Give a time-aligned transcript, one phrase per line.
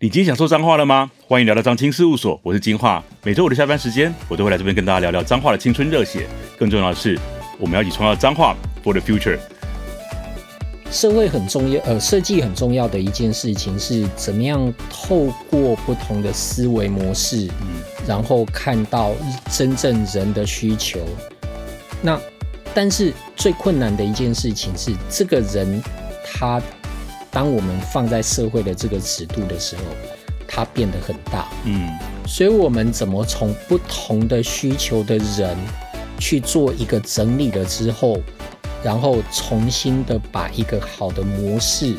[0.00, 1.10] 你今天想说脏话了吗？
[1.26, 3.02] 欢迎来到张青事务所，我是金话。
[3.24, 6.28] 每周五的下班时间，我都会来这边跟大家聊聊脏话的青春热血。
[6.56, 7.18] 更重要的是，
[7.58, 9.36] 我们要一起创造脏话 for the future。
[10.88, 19.10] 社会很重要，呃，设计很重要的一件事情是怎么样透过不同的思维模式，嗯，然后看到
[19.50, 21.00] 真正人的需求。
[22.00, 22.16] 那
[22.72, 25.82] 但是最困难的一件事情是，这个人
[26.24, 26.62] 他。
[27.38, 29.82] 当我们放在社会的这个尺度的时候，
[30.48, 31.46] 它变得很大。
[31.64, 31.88] 嗯，
[32.26, 35.56] 所以我们怎么从不同的需求的人
[36.18, 38.20] 去做一个整理了之后，
[38.82, 41.94] 然后重新的把一个好的模式，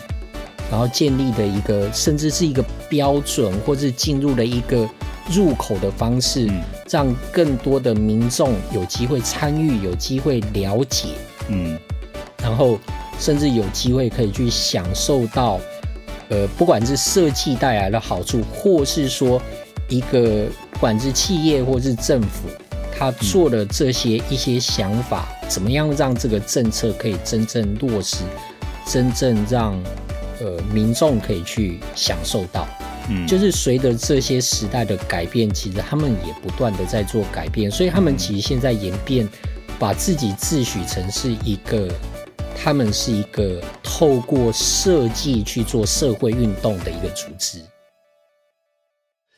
[0.69, 4.85] 然后建立的一个甚至是一个标准，或是进入了一个
[5.31, 11.07] 入口的方式，嗯，让更多的民众有机会参与，有机会了解。
[11.47, 11.79] 嗯，
[12.43, 12.77] 然后。
[13.19, 15.59] 甚至有机会可以去享受到，
[16.29, 19.41] 呃，不管是设计带来的好处，或是说
[19.89, 22.47] 一个不管是企业或是政府，
[22.97, 28.23] 他做的这些一些想法，怎么样让这个政策可以真正落实，
[28.87, 29.73] 真正让
[30.39, 32.65] 呃民众可以去享受到。
[33.09, 39.27] 嗯，就是随着这些时代的改变，其实他们也不断的在做改变，所以他们其实现在演变，
[39.77, 41.89] 把自己自诩成是一个。
[42.61, 47.59] 他们是一个透过设计去做社会运动的一个组织。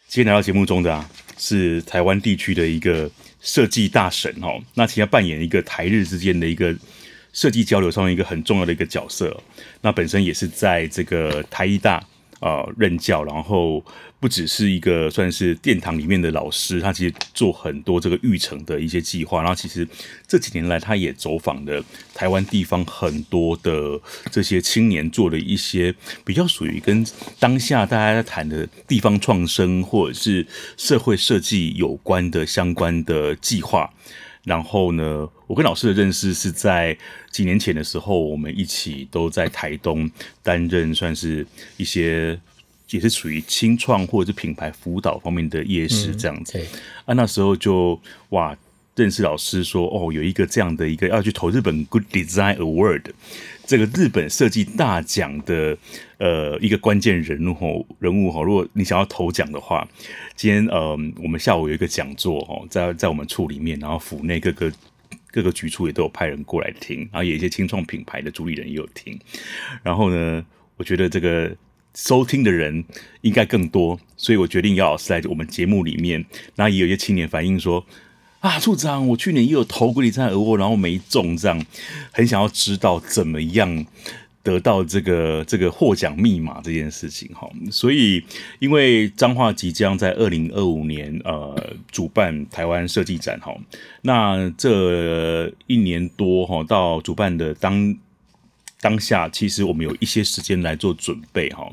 [0.08, 4.59] 今天来到节目中的啊，是台湾地区的一个设计大神哦。
[4.73, 6.75] 那其实扮演一个台日之间的一个
[7.31, 9.39] 设计交流上面一个很重要的一个角色。
[9.81, 12.03] 那本身也是在这个台艺大。
[12.42, 13.86] 呃，任教，然后
[14.20, 19.44] 不只是一个算是殿堂里面的老师，他其实做很多这个育成的一些计划。
[19.44, 19.88] 然后其实
[20.28, 25.94] 这几年来，他也走访了台湾地方很多的这些青年，做了一些
[26.25, 27.06] 比较属于跟
[27.39, 30.47] 当下大家在谈的地方创生或者是
[30.78, 33.94] 社会设计有关的相关的计划。
[34.44, 36.97] 然后呢，我跟老师的认识是在
[37.29, 40.09] 几年前的时候，我们一起都在台东
[40.41, 41.46] 担任，算是
[41.78, 42.40] 一些
[42.90, 46.57] 也是属于清创或者是品牌辅导方面的夜市这样子。
[46.57, 46.66] 嗯、
[47.06, 48.00] 啊，那时候就
[48.30, 48.57] 哇，
[48.96, 53.03] 认识老师说哦，有一个这样的一个要去投日本 Good Design Award。
[53.71, 55.77] 这个日本设计大奖的
[56.17, 59.87] 呃一个关键人物吼人物吼，如果你想要投奖的话，
[60.35, 60.89] 今天呃
[61.23, 64.69] 我们下午有一个讲座吼，在在我们处里面，然后府内各个
[65.31, 69.17] 各个局处也都有派人过来听，然后有一些青创品牌的主理人也有听，
[69.81, 70.45] 然后呢，
[70.75, 71.55] 我觉得这个
[71.95, 72.83] 收听的人
[73.21, 76.25] 应该更多，所以我决定要老师来我们节目里面，
[76.57, 77.85] 然后也有一些青年反映说。
[78.41, 81.63] 啊，处长，我去年又有投过你这样额然后没中，这样
[82.12, 83.85] 很想要知道怎么样
[84.41, 87.47] 得到这个这个获奖密码这件事情哈。
[87.72, 88.24] 所以，
[88.57, 91.56] 因为彰化即将在二零二五年呃
[91.91, 93.56] 主办台湾设计展哈，
[94.01, 97.96] 那这一年多哈到主办的当
[98.81, 101.69] 当下，其实我们有一些时间来做准备哈。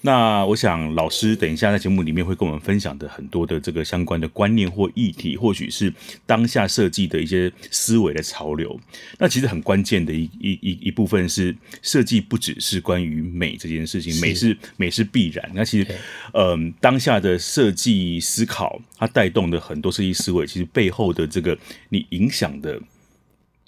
[0.00, 5.92] 那我想，老师等一下在节目里面会跟我们分享的很多的这个相关的观念或议题，或许是
[6.24, 8.78] 当下设计的一些思维的潮流。
[9.18, 15.50] 那其实很关键的一一一一部分是，设计不只是关于美这件事情，美是美是必然。
[15.52, 15.88] 那其实，
[16.32, 22.80] 嗯，当下的设计思考，它带动的很多设计思维，其实背后的这个你影响的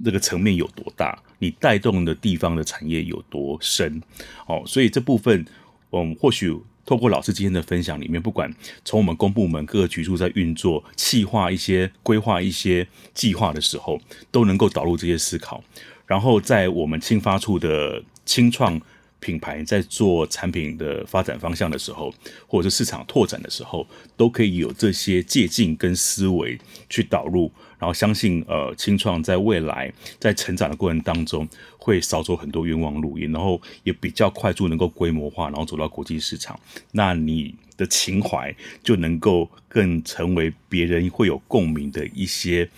[0.05, 4.01] 这个层面有多大，你带动的地方的产业有多深，
[4.47, 5.45] 哦，所以这部分。
[5.93, 6.57] 嗯，或许
[6.87, 8.53] 透过老师今天的分享里面，不管
[8.85, 14.01] 从我们公部门各个局处在运作、企划一些、规划一些计划的时候，
[14.31, 15.63] 都能够导入这些思考，
[16.07, 18.81] 然后在我们青发处的清创
[19.21, 22.13] 品牌在做产品的发展方向的时候，
[22.49, 23.87] 或者是市场拓展的时候，
[24.17, 26.59] 都可以有这些借鉴跟思维
[26.89, 31.47] 去导入，然后相信呃青创在未来在成长的过程当中
[31.79, 36.59] 会少走很多冤枉路，然后也比较快速能够规模化，然后走到国际市场，
[36.93, 42.69] 那你的情怀就能够更成为别人会有共鸣的一些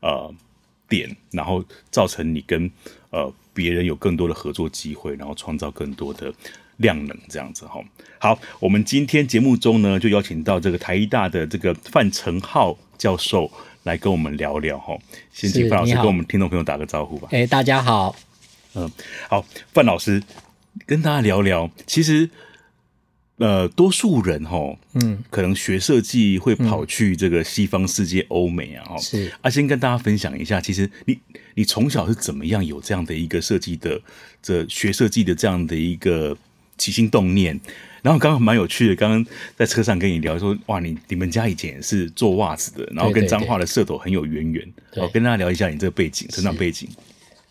[0.00, 0.34] 呃
[0.88, 2.70] 点，然后造成你跟
[3.10, 3.32] 呃。
[3.60, 6.32] 别人有更多的合作机会，然后创造更多的
[6.78, 7.78] 量能，这样子哈。
[8.18, 13.50] 好，我们今天节目中呢，就邀请到这个台医大的这个范成浩教授
[13.82, 14.96] 来跟我们聊聊哈。
[15.30, 17.28] 先请范老师跟我们听众朋友打个招呼吧。
[17.32, 18.16] 哎，大家好。
[18.74, 18.90] 嗯，
[19.28, 20.22] 好，范老师
[20.86, 22.30] 跟大家聊聊，其实。
[23.40, 29.32] 呃，多数人哈，嗯，可能学设计会跑去这个西方世界、欧美啊，哈，是。
[29.40, 31.18] 啊，先跟大家分享一下，其实你
[31.54, 33.98] 你从小是怎么样有这样的一个设计的，
[34.42, 36.36] 这学设计的这样的一个
[36.76, 37.58] 起心动念，
[38.02, 39.26] 然后刚刚蛮有趣的，刚刚
[39.56, 44.70] 在车上跟你聊说，哇，你你们家以前也是做袜子的，然后跟彰化的社头很有渊源。
[44.96, 46.86] 我跟大家聊一下你这个背景，成长背景。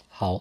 [0.07, 0.39] 好，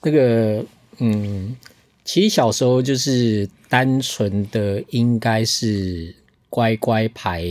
[0.00, 0.64] 那个
[1.00, 1.54] 嗯，
[2.02, 6.14] 其实小时候就是单纯的，应该是
[6.48, 7.44] 乖乖牌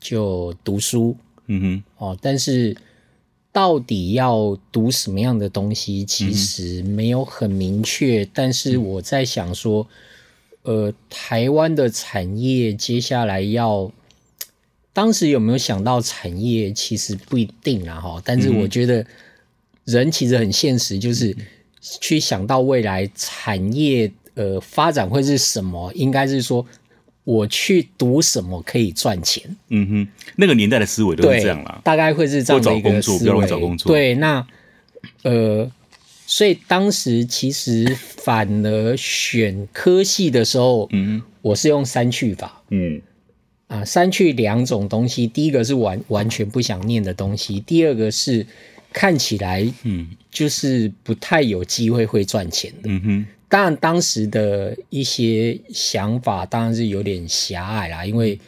[0.00, 1.16] 就读书。
[1.46, 2.76] 嗯哼，哦，但是。
[3.54, 8.22] 到底要读什么样的东西，其实没有很明确。
[8.22, 9.86] 嗯、但是我在想说，
[10.62, 13.92] 呃，台湾的产业接下来要，
[14.94, 18.22] 当时有没有想到产业，其实不一定啦哈。
[18.24, 19.04] 但是我觉得
[19.84, 21.36] 人其实很现实，就是
[22.00, 26.66] 去想到未来产业呃发展会是什么，应该是说。
[27.24, 29.44] 我去读什么可以赚钱？
[29.68, 33.76] 嗯哼，那个年代的思维都是这样啦，大概会是这样的一个思维。
[33.84, 34.44] 对，那
[35.22, 35.70] 呃，
[36.26, 43.00] 所以当时其实反而选科系的时候，嗯，我是用删去法，嗯
[43.68, 48.44] 啊，删去两种东西，第一个是完完全不想念的东西，第二个是
[48.92, 53.26] 看起来嗯，就是不太有机会会赚钱的，嗯哼。
[53.52, 58.40] 当然，当时的一些想法当然是有点狭隘啦，因为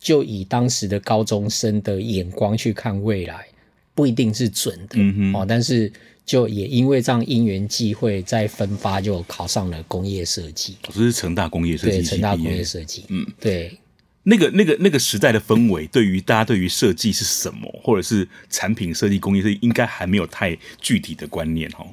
[0.00, 3.46] 就以当时的高中生的眼光去看未来，
[3.94, 4.96] 不一定是准的。
[4.96, 5.36] 嗯哼。
[5.36, 5.92] 哦，但是
[6.26, 10.76] 就也因为这样因缘际会，在分发就考上了工业设计。
[10.92, 11.98] 这是成大工业设计。
[11.98, 13.04] 对，成大工业设计。
[13.10, 13.78] 嗯，对。
[14.24, 21.86] 那个、那个、那个时代的氛围，对于大家对于设计是什么，或者是产品设计、工业设计，应该还没有太具体的观念哈。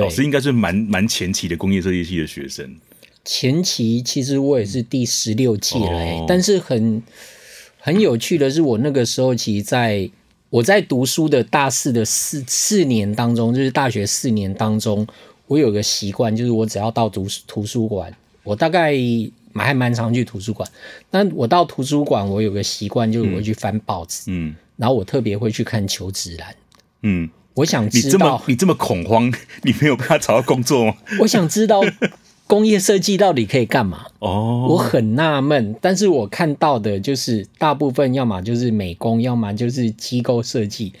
[0.00, 2.76] 老师应该是蛮蛮前期的工业设计系的学生。
[3.24, 7.02] 前期其实我也是第十六届了，哦，但是很
[7.78, 10.10] 很有趣的是，我那个时候其实在
[10.50, 15.06] 我在读书的大四的四四年当中，就是大学四年当中，
[15.46, 18.92] 我有个习惯，就是我只要到图图书馆，我大概
[19.54, 20.68] 还蛮常去图书馆。
[21.10, 26.54] 但我到图书馆，我有个习惯，就是我会去翻报纸，嗯，然后我特别会去看求职栏，
[27.02, 27.30] 嗯。
[27.54, 30.96] 我想知道你这么你这么恐慌，你没有办法找到工作吗？
[31.20, 31.82] 我想知道
[32.46, 34.06] 工业设计到底可以干嘛？
[34.18, 35.74] 哦，我很纳闷。
[35.80, 40.92] 但是我看到的就是大部分要么就是美工，要么就是机构设计，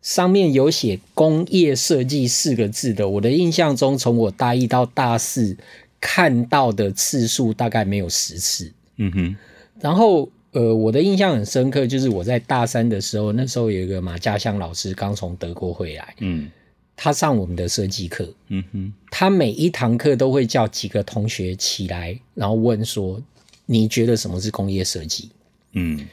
[0.00, 3.08] 上面有写“工业设计”四个字的。
[3.08, 5.56] 我的印象中，从我大一到大四
[6.00, 8.72] 看到的次数大概没有十次。
[8.96, 9.36] 嗯哼，
[9.80, 10.30] 然后。
[10.56, 16.50] 呃，我的印象很深刻，就是我在大三的时候，那时候有一个马家香老师刚从德国回来，嗯，
[16.96, 23.20] 他上我们的设计课，嗯哼，他每一堂课都会叫几个同学起来，然后问说
[23.66, 25.28] ：“你觉得什么是工业设计？”
[25.76, 26.08] 嗯，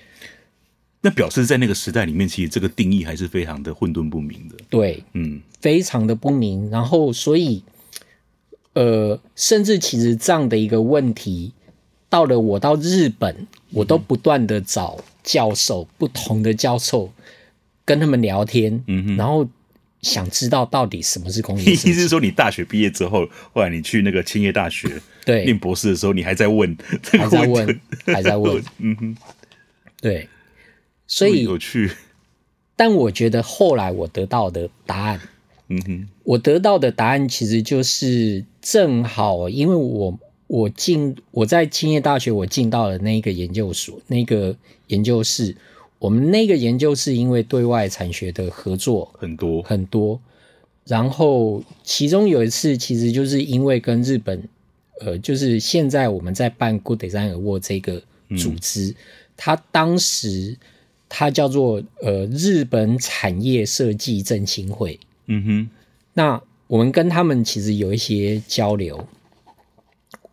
[0.99, 4.57] 那表示在那个时代里面，其实这个定义还是非常的混沌不明的。
[4.69, 6.69] 对，嗯，非常的不明。
[6.69, 7.63] 然后，所以，
[8.73, 11.53] 呃，甚至其实这样的一个问题。
[12.13, 17.11] 到了我到日本，我都不断的找教授，嗯、不同的教授
[17.83, 18.83] 跟他们聊天，
[19.17, 19.49] 然后
[20.03, 21.63] 想知道到底什么是工业。
[21.73, 25.43] 意思是说，你大学毕业之后，后来你去那个千叶大学 对。
[25.45, 26.77] 念博士的时候，你还在问，
[27.13, 29.17] 还在问，还在问， 嗯哼，
[29.99, 30.29] 对，
[31.07, 31.89] 所以有趣。
[32.75, 35.19] 但我觉得后来我得到的答案，
[35.69, 40.19] 嗯哼，我得到的答案其实就是正好，因为我。
[40.53, 44.55] 我进我在青叶大学，我进到了那个研究所，那个
[44.85, 45.55] 研究室。
[45.97, 50.21] 我们那个研究室因为对外产学的合作很多很多，
[50.85, 54.47] 然后其中有一次，其实就是因为跟日本，
[55.01, 58.03] 呃，就是现在我们在办 Good Design Award 这个
[58.37, 58.95] 组织，嗯、
[59.35, 60.55] 它当时
[61.09, 64.99] 它叫做呃日本产业设计振兴会。
[65.25, 65.69] 嗯哼，
[66.13, 69.07] 那我们跟他们其实有一些交流。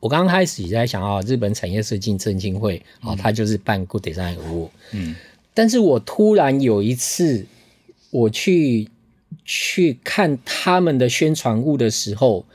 [0.01, 4.71] 我刚开始也在想啊，日本产业设计振兴会啊，它就是办 Good Design Award。
[4.93, 5.15] 嗯，
[5.53, 7.47] 但是我突然有一次
[8.11, 8.89] 我去
[9.45, 12.47] 去看他们的宣传物的时候，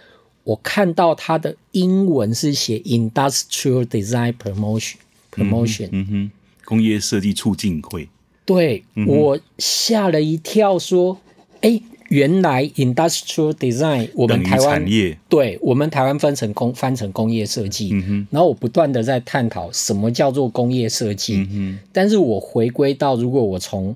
[0.44, 4.96] 我看到它的英文是写 Industrial Design Promotion
[5.32, 6.32] Promotion，嗯哼，
[6.66, 8.10] 工业设计促进会。
[8.44, 11.20] 对，嗯、我吓了一跳，说，
[11.62, 11.80] 哎。
[12.10, 14.86] 原来 industrial design 我们台湾
[15.28, 17.90] 对，我们台湾分成工翻成工业设计，
[18.30, 21.48] 然后我不断的在探讨什么叫做工业设计，
[21.92, 23.96] 但是我回归到如果我从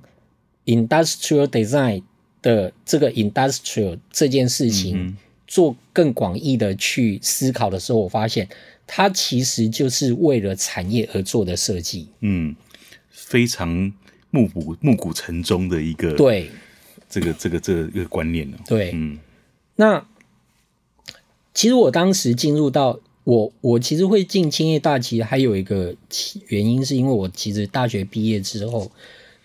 [0.65, 2.01] industrial design
[2.41, 8.47] 的这个 industrial 这件事情做更广义的去思考的时候，我发现
[8.87, 12.55] 它其实就是为了产业而做的设计，嗯，
[13.11, 13.93] 非常
[14.31, 16.49] 暮鼓暮鼓晨钟的一个对。
[17.09, 18.57] 这个这个这个一个观念呢？
[18.67, 19.17] 对，嗯，
[19.75, 20.05] 那
[21.53, 25.95] 其实我当时进入到，我我其实会进青叶大，其实还有一个
[26.47, 28.89] 原因，是因为我其实大学毕业之后，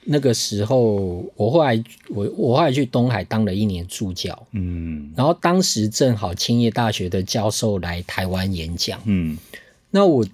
[0.04, 9.38] 那个时候我后来我我后来去东海当了一年助教，嗯，然后当时正好青叶大学的教授来台湾演讲，嗯，
[9.90, 10.26] 那我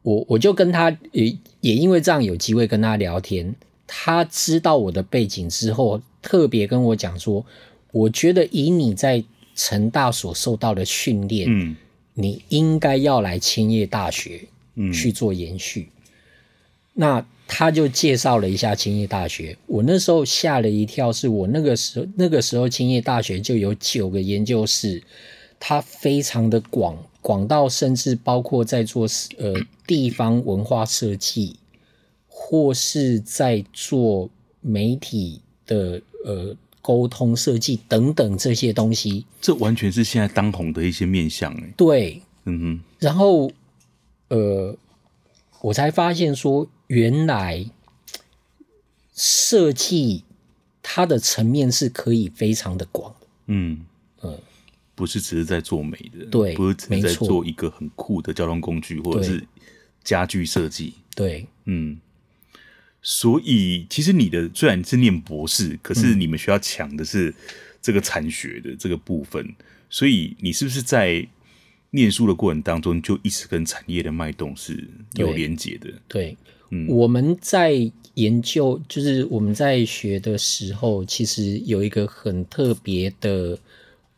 [0.00, 3.54] 我我就跟他也也因为这样有机会跟他聊天，
[3.86, 7.44] 他知道我的背景之后，特别跟我讲说，
[7.90, 9.22] 我觉得以你在
[9.54, 11.76] 成大所受到的训练，嗯。
[12.14, 14.42] 你应该要来千叶大学
[14.92, 15.88] 去做延续。
[15.88, 16.12] 嗯、
[16.92, 25.02] 那他就介绍了一下千叶大学，我那时候吓了一跳，是我那个时候那个时候千叶大学就有九个研究室，
[25.58, 29.54] 它非常的广，广到甚至包括在做呃
[29.86, 31.56] 地方文化设计，
[32.28, 34.28] 或是在做
[34.60, 36.56] 媒体的呃。
[36.84, 41.72] 沟通设计等等这些东西，这完全是现在当红的一些面向哎。
[41.76, 42.80] 对，嗯哼。
[42.98, 43.48] 然后，
[44.26, 44.76] 呃，
[45.60, 47.64] 我才发现说，原来
[49.14, 50.24] 设计
[50.82, 53.14] 它的层面是可以非常的广。
[53.46, 53.86] 嗯
[54.22, 54.36] 嗯，
[54.96, 59.46] 不是只是在做美的，对，不是只是在做一个很酷的交通工具或者是
[60.02, 60.94] 家具设计。
[61.14, 62.00] 对，嗯。
[63.04, 67.34] 所以，其实你的虽然是念博士，可是你们学校抢的是
[67.82, 69.44] 这个产学的这个部分。
[69.44, 69.54] 嗯、
[69.90, 71.26] 所以，你是不是在
[71.90, 75.90] 念书的过程当中，就一直跟产业的脉动是有连结的？
[76.06, 76.36] 对，对
[76.70, 83.58] 嗯，我们在研究，就是我们在学的时候，其实有一个很特别的，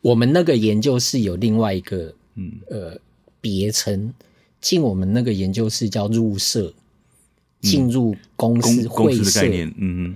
[0.01, 2.99] 我们那个研究室有另外一个，嗯呃，
[3.41, 4.13] 别称，
[4.61, 6.71] 进我们那个研究室叫入社。
[7.65, 9.23] 进入公司会社。
[9.23, 10.15] 的概念，嗯，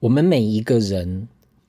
[0.00, 1.28] 我们每一个人，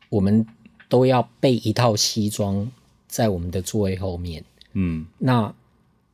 [0.10, 0.46] 我们
[0.88, 2.72] 都要备一套西装
[3.08, 5.54] 在我们的座位后面，嗯，那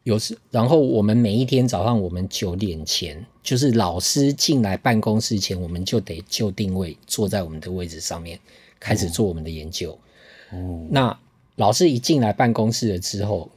[0.03, 8.39] 有时，然后我们每一天早上，我们九点前，就是老师进来办公室前，我们就得就定位，坐在我们的位置上面，
[8.79, 9.97] 开始做我们的研究。
[10.51, 11.19] 哦，那
[11.55, 13.49] 老师一进来办公室了之后。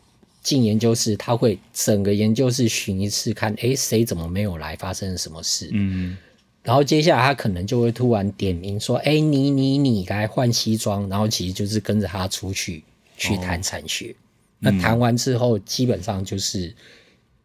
[0.44, 5.70] 进研究室，他会整个研究室巡一次，看，诶，谁怎么没有来，发生了什么事？
[5.72, 6.16] 嗯，
[6.62, 12.84] 然后接下来他可能就会突然点名说，哎，你你你来换西装，然后其实就是跟着他出去
[13.16, 14.10] 去谈产学。
[14.10, 14.14] 哦，
[14.60, 16.72] 那谈完之后，基本上就是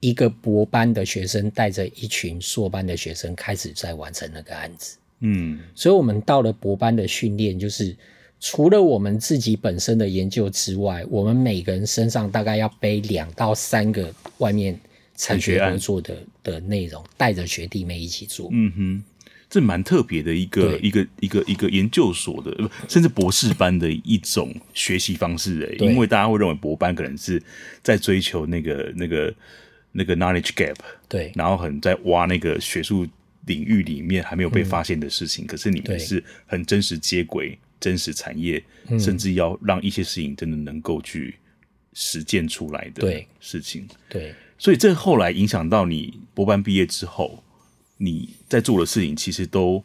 [0.01, 4.97] 一个博班的学生带着一群硕班的学生开始在完成那个案子。
[5.21, 7.95] 嗯，所以我们到了博班的训练就是。
[8.39, 14.79] 除了我们自己本身的研究之外，我们每个人身上大概要背两到三个外面
[15.17, 18.49] 产学合作的的内容，带着学弟妹一起做。
[18.53, 19.03] 嗯哼，
[19.49, 25.75] 这蛮特别的一个一个一个一个研究所的，甚至博士班的一种学习方式诶。
[25.85, 27.43] 因为大家会认为博班可能是
[27.83, 29.33] 在追求那个那个
[29.91, 30.77] 那个 knowledge gap，
[31.09, 33.05] 对，然后很在挖那个学术
[33.47, 35.43] 领域里面还没有被发现的事情。
[35.43, 37.59] 嗯、可是你们是很真实接轨。
[37.79, 38.63] 真实产业，
[38.99, 41.35] 甚至要让一些事情真的能够去
[41.93, 43.87] 实践出来的事情。
[44.09, 47.43] 对，对，所以这后来影响到你博班毕业之后，
[47.97, 49.83] 你在做的事情其实都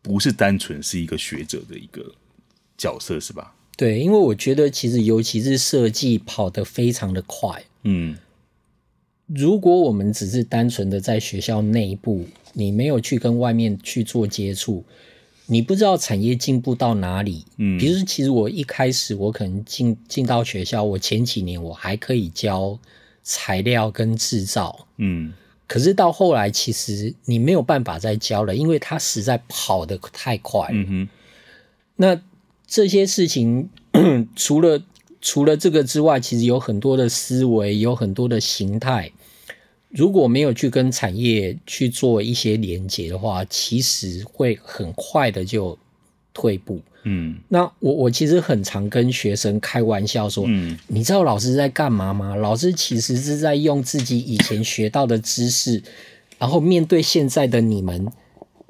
[0.00, 2.14] 不是单纯是一个学者的一个
[2.76, 3.54] 角色，是吧？
[3.76, 7.64] 对，因为我觉得其实尤其是设计跑得非常的快。
[7.84, 8.16] 嗯，
[9.26, 14.84] 如果我们只是单纯的在学校内部，你没有去跟外面去做接触。
[15.46, 22.78] 你不知道产业进步到哪里，嗯，比如说，其实我一开始我可能进进到学校，我前几年我还可以教
[23.22, 25.32] 材料跟制造，嗯，
[25.66, 30.74] 可是到后来其实你没有办法再教了，因为它实在跑得太快了。
[30.74, 31.08] 嗯哼，
[31.96, 32.20] 那
[32.66, 33.68] 这些事情
[34.34, 34.82] 除了
[35.20, 39.12] 除了这个之外，其实有很多的思维，有很多的形态。
[39.92, 45.78] 如果没有去跟产业去做一些连接的话，其实会很快的就
[46.32, 46.80] 退步。
[47.04, 52.34] 嗯，那我我其实很常跟学生开玩笑说，嗯，你知道老师在干嘛吗？
[52.36, 55.82] 老师其实是在用自己以前学到的知识，
[56.38, 58.06] 然后面对现在的你们，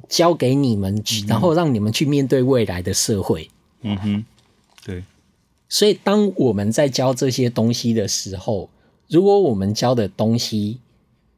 [0.09, 3.49] 教给你们，嗯，然后让你们去面对未来的社会。
[3.83, 4.25] 嗯哼，
[4.85, 5.05] 对。
[5.69, 8.69] 所以当我们在教这些东西的时候，
[9.09, 10.79] 如果我们教的东西，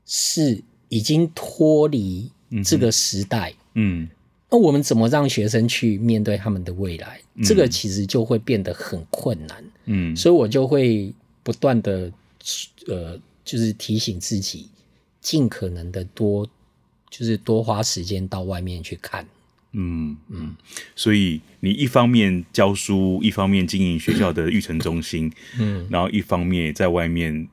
[0.07, 2.31] 是已经脱离
[2.65, 4.09] 这个时代，嗯，
[4.51, 7.21] 那我们怎么让学生去面对他们的未来？
[7.35, 12.13] 嗯，这个其实就会变得很困难，嗯，所以我就会不断的，
[12.87, 14.69] 呃，就是提醒自己，
[15.21, 16.47] 尽可能的多，
[17.11, 19.27] 就是多花时间到外面去看，
[19.73, 20.17] 嗯。
[20.29, 20.55] 嗯，
[20.95, 27.49] 所以你一方面教书，一方面经营学校的育成中心，嗯，然后一方面在外面，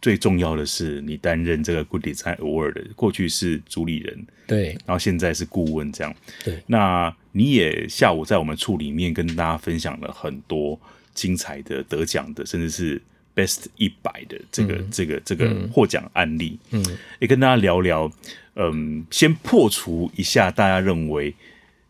[0.00, 6.14] 最重要的是你担任这个 Good Design Award，过去是主理人，对，然后现在是顾问，这样，
[6.44, 6.62] 对。
[6.66, 10.78] 那你也下午在我们处里面跟大家分享了很多
[11.14, 13.00] 精彩的得奖的，甚至是
[13.34, 16.84] Best 一百的这个、嗯、这个这个获奖案例，嗯，
[17.18, 18.10] 也跟大家聊聊，
[18.56, 21.34] 嗯，先破除一下大家认为。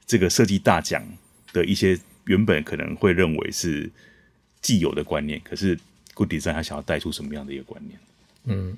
[0.07, 1.01] 这个设计大奖
[1.53, 3.89] 的一些原本可能会认为是
[4.61, 5.79] 既有的观念，可是
[6.21, 7.99] Good Design 他想要带出什么样的一个观念？
[8.45, 8.77] 嗯，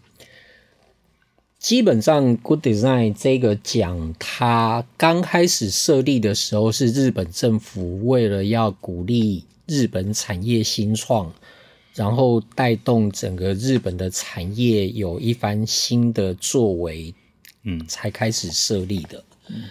[1.59, 11.33] 基本上 Good Design 这个奖，它刚开始设立的时候是日本政府为了要鼓励日本产业新创，
[11.95, 17.13] 然后带动整个日本的产业有一番新的作为，
[17.65, 19.25] 嗯，才开始设立的。
[19.49, 19.65] 嗯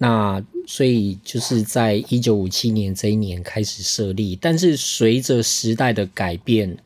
[0.00, 6.78] 那所以就是在一九五七年这一年开始设立，但是随着时代的改变，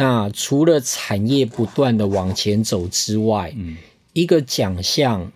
[0.00, 3.76] 那除了产业不断的往前走之外，嗯，
[4.12, 5.32] 一个奖项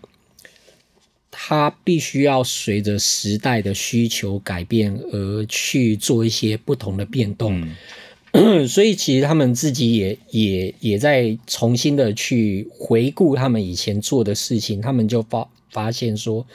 [1.33, 7.61] 它必须要随着时代的需求改变而去做一些不同的变动，
[8.31, 16.47] 嗯， 所以其实他们自己也也也在重新的去回顾他们以前做的事情，他们就发发现说。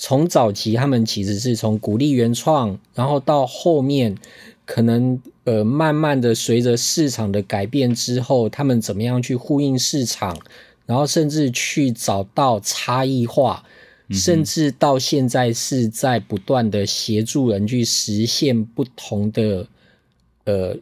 [0.00, 4.16] 从早期，他们其实是从鼓励原创，然后到后面，
[4.64, 10.38] 可能呃慢慢的随着市场的改变之后，他们怎么样去呼应市场，
[10.84, 13.64] 然后甚至去找到差异化，
[14.08, 19.66] 嗯、甚至到现在是在不断的协助人去实现不同的
[20.44, 20.76] 呃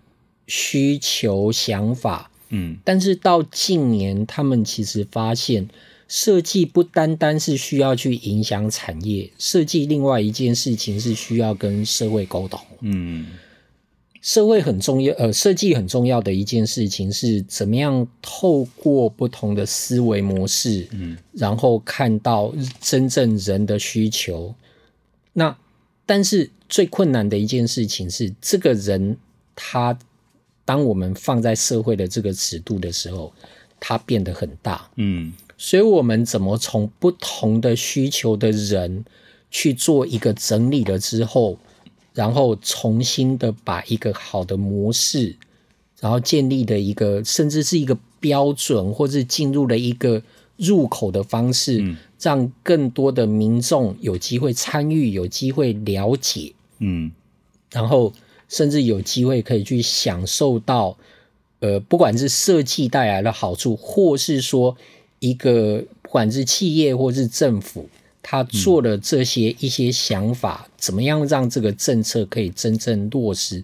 [0.46, 2.30] 需求想法。
[2.48, 5.68] 嗯，但是到近年，他们其实发现。
[6.08, 12.60] 设计不单单是需要去影响产业，设计另外一件事情是需要跟社会沟通。
[12.82, 13.26] 嗯，
[14.26, 24.52] 社会很重要，呃，设计很重要的一件事情是怎么样透过不同的思维模式，嗯，然后看到真正人的需求。
[25.34, 25.56] 那
[26.04, 29.16] 但是最困难的一件事情是，这个人
[29.54, 29.96] 他
[30.64, 33.32] 当我们放在社会的这个尺度的时候，
[33.78, 34.90] 他变得很大。
[34.96, 35.32] 嗯。
[35.56, 39.04] 所以，我们怎么从不同的需求的人
[39.52, 41.56] 去做一个整理了之后，
[42.16, 45.36] 然后重新的把一个好的模式，
[46.00, 50.20] 然后建立的一个，甚至是一个标准，或是进入了一个
[50.56, 57.12] 入口的方式，嗯，让更多的民众有机会参与，有机会了解，嗯，
[57.70, 58.12] 然后
[58.48, 60.96] 甚至有机会可以去享受到，
[61.60, 64.76] 呃，不管是设计带来的好处，或是说。
[65.18, 67.88] 一个不管是企业或是政府，
[68.28, 73.62] 他做了这些一些想法，嗯，怎么样让这个政策可以真正落实，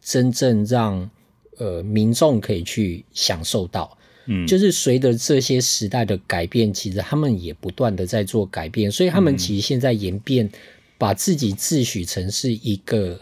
[0.00, 1.10] 真正让
[1.56, 3.98] 呃民众可以去享受到。
[4.26, 10.48] 嗯，就是随着这些时代的改变，其实他们也不断的在做改变，所以他们其实现在演变，
[10.96, 13.20] 把自己自诩成是一个，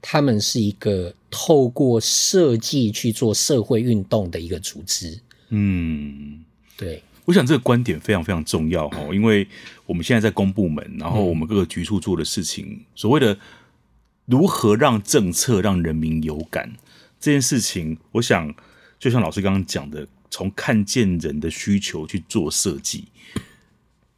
[0.00, 5.20] 他们是一个透过设计去做社会运动的一个组织。
[5.50, 6.40] 嗯，
[6.76, 7.00] 对。
[7.24, 9.46] 我想这个观点非常非常重要哈， 因为
[9.86, 13.38] 我们现在在公部门，然后我们各个局处做的事情，嗯、所谓的
[14.26, 16.72] 如何让政策让人民有感
[17.20, 18.52] 这件事情，我想
[18.98, 23.04] 就像老师刚刚讲的，从看见人的需求去做设计，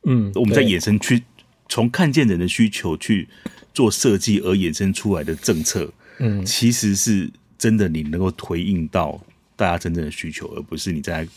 [0.04, 1.22] 嗯，我们在衍生去
[1.68, 3.28] 从看见人的需求去
[3.74, 9.20] 做设计而衍生出来的政策，嗯，其实是真的你能够回应到
[9.56, 11.28] 大家真正的需求，而不是你在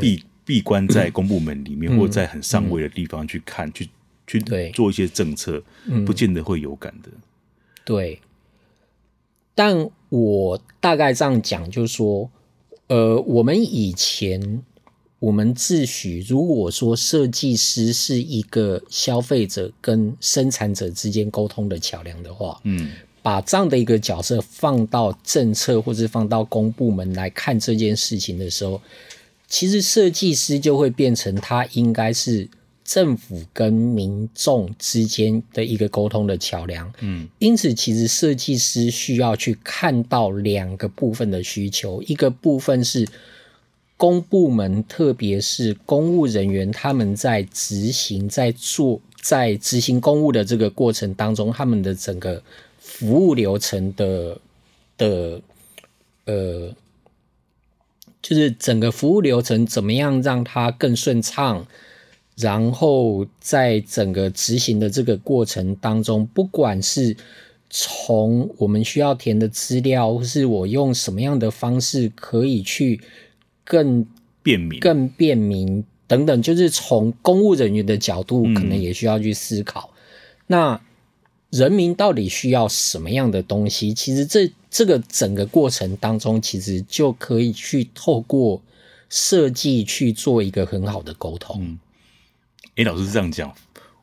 [0.00, 0.24] 闭。
[0.50, 3.88] 闭关在公部门里面，嗯、或在很上位的地方去看，嗯、去
[4.26, 5.62] 去做一些政策，
[6.04, 7.10] 不见得会有感的。
[7.84, 8.20] 对，
[9.54, 12.28] 但我大概这样讲，就是说，
[12.88, 14.60] 呃，我们以前
[15.20, 22.90] 我们自诩，如果说设计师是一个消费者跟生产者之间沟通的桥梁的话，嗯，
[23.22, 28.82] 把这样的一个角色放到政策或是放到公部门来看这件事情的时候。
[29.50, 32.48] 其实设计师就会变成他应该是
[32.84, 36.90] 政府跟民众之间的一个沟通的桥梁。
[37.00, 43.04] 嗯，因此其实设计师需要去看到两个部分的需求，一个部分是
[43.96, 52.40] 公部门，特别是公务人员他们在执行、在做、在执行公务的这个过程当中，他们的整个
[52.78, 54.40] 服务流程的
[54.96, 55.42] 的
[56.26, 56.72] 呃。
[58.22, 61.66] 就是整个服务流程怎么样让它更顺畅，
[62.36, 67.16] 然后在整个执行的这个过程当中，不管是
[67.68, 73.00] 从我们需要填的资料，或是我用什么样的方式可以去
[73.64, 74.06] 更
[74.42, 79.90] 便民、更便民等等，就是从公务人员的角度，可能也需要去思考。
[79.92, 79.96] 嗯、
[80.48, 80.80] 那
[81.50, 83.92] 人民到底需要什么样的东西？
[83.92, 88.62] 其实这这个整个过程当中，其实就可以去透过。
[89.12, 91.60] 设计去做一个很好的沟通。
[91.60, 91.76] 嗯，
[92.76, 93.52] 诶，老师是这样讲，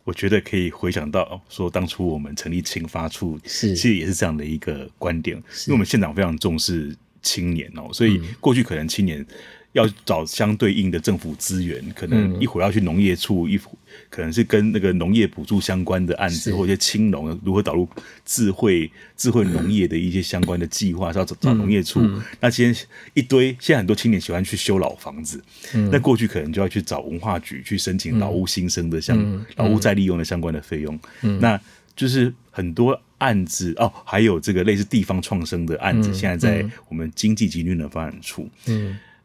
[0.03, 9.25] 我觉得可以回想到说，当初我们成立青发处，是其实也是这样的一个观点，因为我们县长非常重视青年哦，所以过去可能青年。
[9.73, 13.71] 要找相对应的政府资源，可能一会儿要去农业处，一会
[14.09, 17.87] 可能是跟那个农业补助相关的案子，或者青农如何导入
[18.25, 22.01] 智慧智慧农业的一些相关的计划，是要找找农业处。
[22.39, 25.43] 那今天一堆，现在很多青年喜欢去修老房子，
[25.91, 30.99] 那过去可能就要去找文化局去申请老屋新生的相老屋再利用的相关的费用。
[31.39, 31.59] 那
[31.95, 38.49] 就是很多案子哦，还有这个类似地方创生的案子，现在在我们经济及绿能发展处。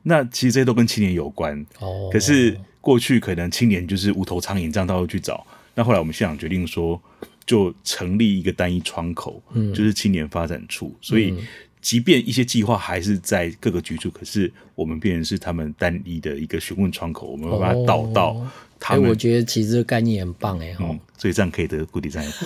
[0.02, 2.08] 那其实这些都跟青年有关，哦。
[2.12, 5.46] 可是过去可能青年就是无头苍蝇，这样到处去找。
[5.74, 7.00] 那后来我们县长决定说，
[7.46, 10.94] 就成立一个单一窗口，嗯，就是青年发展处。
[11.00, 11.34] 所以，
[11.80, 18.36] 即便一些计划还是在各个局处，可是我们变成是他们单一的一个询问窗口，我们会把它导到
[18.78, 19.08] 他们。
[19.08, 22.28] 我觉得其实这个概念很棒哎，嗯，所以这样可以得 good design。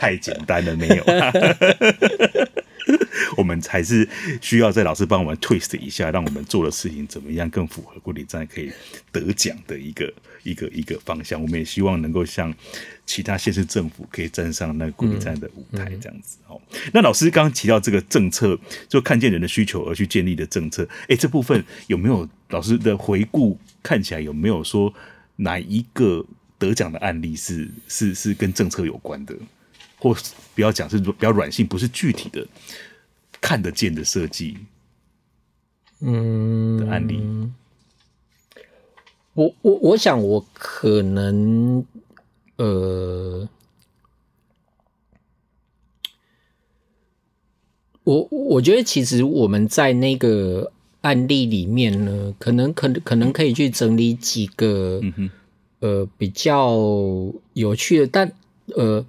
[0.00, 1.04] 太简单了，没有。
[3.36, 4.08] 我们才是
[4.40, 8.72] 需要在老师帮我们 twist 一下，让我们做的事情怎么样更符合国里站可以
[9.12, 11.40] 得奖的一个一个一个方向。
[11.40, 12.52] 我们也希望能够像
[13.04, 16.38] 其他县市政府可以站上那个国里站的舞台这样子。
[16.46, 20.88] 哦、嗯，嗯、那老师刚刚提到这个政策，就看见人的需求而去建立的政策。
[21.08, 23.58] 哎，这部分有没有老师的回顾？
[23.82, 24.92] 看起来有没有说
[25.36, 26.24] 哪一个
[26.58, 29.34] 得奖的案例是是是跟政策有关的？
[29.98, 30.16] 或
[30.54, 32.46] 不要讲是比较软性，不是具体的。
[33.40, 34.58] 看得见的设计，
[36.00, 37.54] 嗯，的案例，嗯、
[39.34, 41.86] 我我我想我可能，
[42.56, 43.48] 呃，
[48.02, 55.30] 我我觉得其实我们在那个案例里面呢，可能可可能可以去整理几个，嗯、哼
[55.78, 56.76] 呃，比较
[57.52, 58.32] 有趣的，但
[58.74, 59.06] 呃，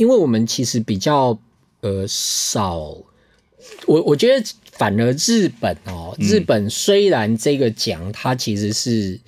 [0.00, 1.38] 因为我们其实比较
[1.82, 2.96] 呃少。
[3.86, 9.20] 我我觉得反而日本哦，日本虽然这个奖它其实是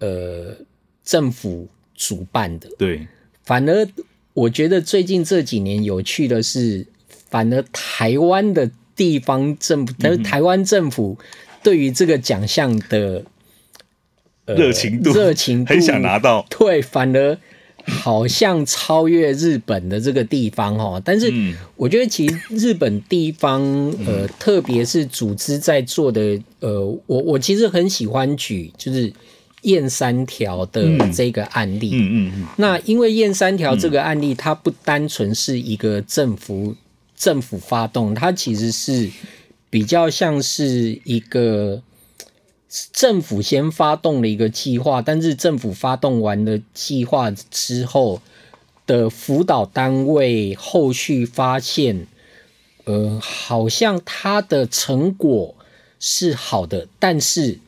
[0.00, 0.56] 呃
[1.04, 3.06] 政府主办的，对，
[3.44, 3.88] 反而
[4.34, 6.84] 我觉得最近这几年有趣的是，
[7.30, 11.16] 反而台湾的地方政府，台湾政府
[11.62, 13.24] 对于这个奖项的
[14.46, 17.38] 热情度，热情度很想拿到，对，反而。
[17.86, 21.32] 好像超越日本的这个地方哦，但是
[21.76, 23.62] 我觉得其实日本地方
[24.06, 29.12] 呃，特别是组织在做的呃，我我其实很喜欢举就是
[29.62, 32.46] 燕三条的这个案例，嗯嗯嗯。
[32.56, 36.74] 那因为燕三条这个案例，它不单纯是一个政府
[37.16, 39.10] 政府发动，它其实是
[39.70, 41.82] 比较像是一个。
[42.90, 48.22] 政府先发动了一个计划，但是政府发动完了计划之后
[48.86, 52.06] 的辅导单位后续发现，
[52.84, 55.54] 呃，好像它的成果
[56.00, 57.58] 是好的，但是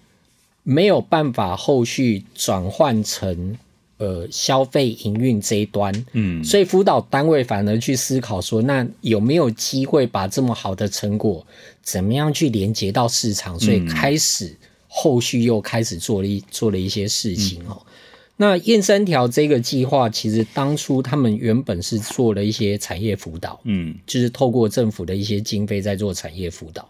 [0.63, 3.59] 没有办法后续转换成
[3.99, 11.47] 呃消费营运这一端，嗯，所以辅导单位反而去思考说，那有没有机会把这么好的成果
[11.83, 13.61] 怎么样去连接到市场？
[13.61, 14.57] 所以开始。
[14.97, 17.83] 后续又开始做了一做了一些事情哦。
[17.85, 17.93] 嗯、
[18.37, 26.89] 那燕三条这个计划，其实当初他们原本是做了一些产业辅导，嗯，就是透过政府的一些经费在做产业辅导。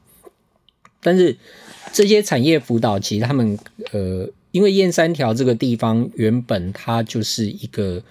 [1.00, 1.34] 但是
[1.94, 3.58] 这些产业辅导，其实他们
[3.92, 8.02] 呃，因为燕三条这个地方原本它就是一个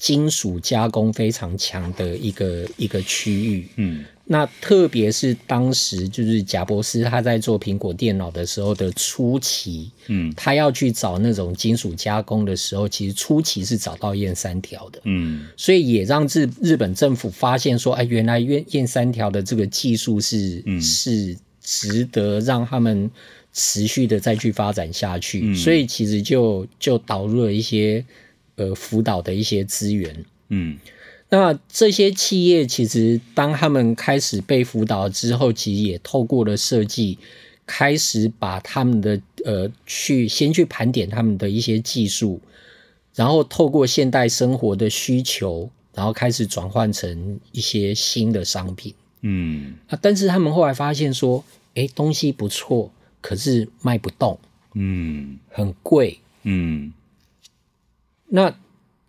[0.00, 4.04] 金属加工非常强的一个一个区域，嗯。
[4.32, 23.10] 那特别是当时就是贾伯斯他在做苹果电脑的时候的初期，嗯，他要去找那种金属加工的时候，其实初期是找到燕三条的，嗯，所以也让日日本政府发现说，哎，原来燕燕三条的这个技术是、嗯、是值得让他们
[23.52, 28.04] 持续的再去发展下去，嗯、所以其实就就导入了一些
[28.60, 30.78] 呃辅导的一些资源，嗯。
[31.32, 37.18] 那这些企业其实当他们开始被辅导之后，其实也透过了设计，
[37.64, 42.40] 开始把他们的呃去先去盘点他们的一些技术，
[43.14, 48.92] 然后透过现代生活的需求，然后开始转换成一些新的商品。
[49.20, 51.44] 嗯啊，但是他们后来发现说，
[51.76, 54.36] 哎，东西不错，可是卖不动，
[54.74, 56.92] 嗯，很贵，嗯。
[58.32, 58.54] 那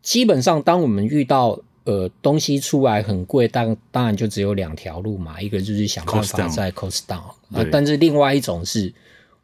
[0.01, 7.21] 基本上，当我们遇到呃东西出来很贵，当当然就只有两条路嘛，一个就是想办法在 cost down
[7.53, 8.91] 啊，但是另外一种是，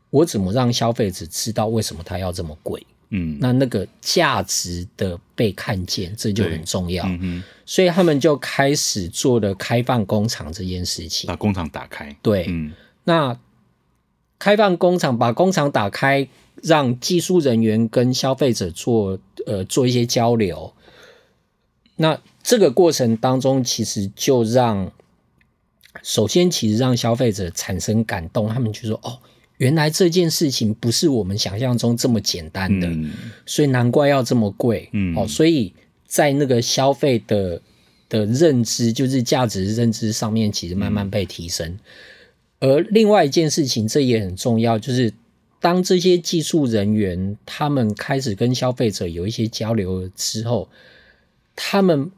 [0.10, 2.86] 我怎么让消费者知道为什么它要这么贵？
[3.10, 7.06] 嗯，那那个价值的被看见，这就很重要。
[7.08, 12.14] 嗯，所以他们就开始做了开放工厂这件事情，把工厂打开。
[12.22, 12.74] 对，嗯，
[13.06, 13.40] 那
[14.40, 16.28] 开放工厂，把工厂打开，
[16.62, 20.72] 让技术人员跟消费者做呃做一些交流。
[21.96, 24.92] 那这个过程当中，其实就让
[26.04, 29.18] 首先其实让消费者产生感动，他们就说哦。
[29.58, 33.12] 原来这件事情不是我们想象中这么简单的，嗯、
[33.44, 34.88] 所以难怪要这么贵。
[34.92, 35.74] 嗯，哦，所以
[36.06, 37.60] 在那个消费的
[38.08, 41.76] 的认知，就是价值认知上面，其实慢慢被提升。
[42.60, 45.12] 嗯、而另外一件事情，这也很重要，就是
[45.60, 50.70] 当这些技术人员他们开始跟消费者有一些交流之后，
[51.56, 52.12] 他们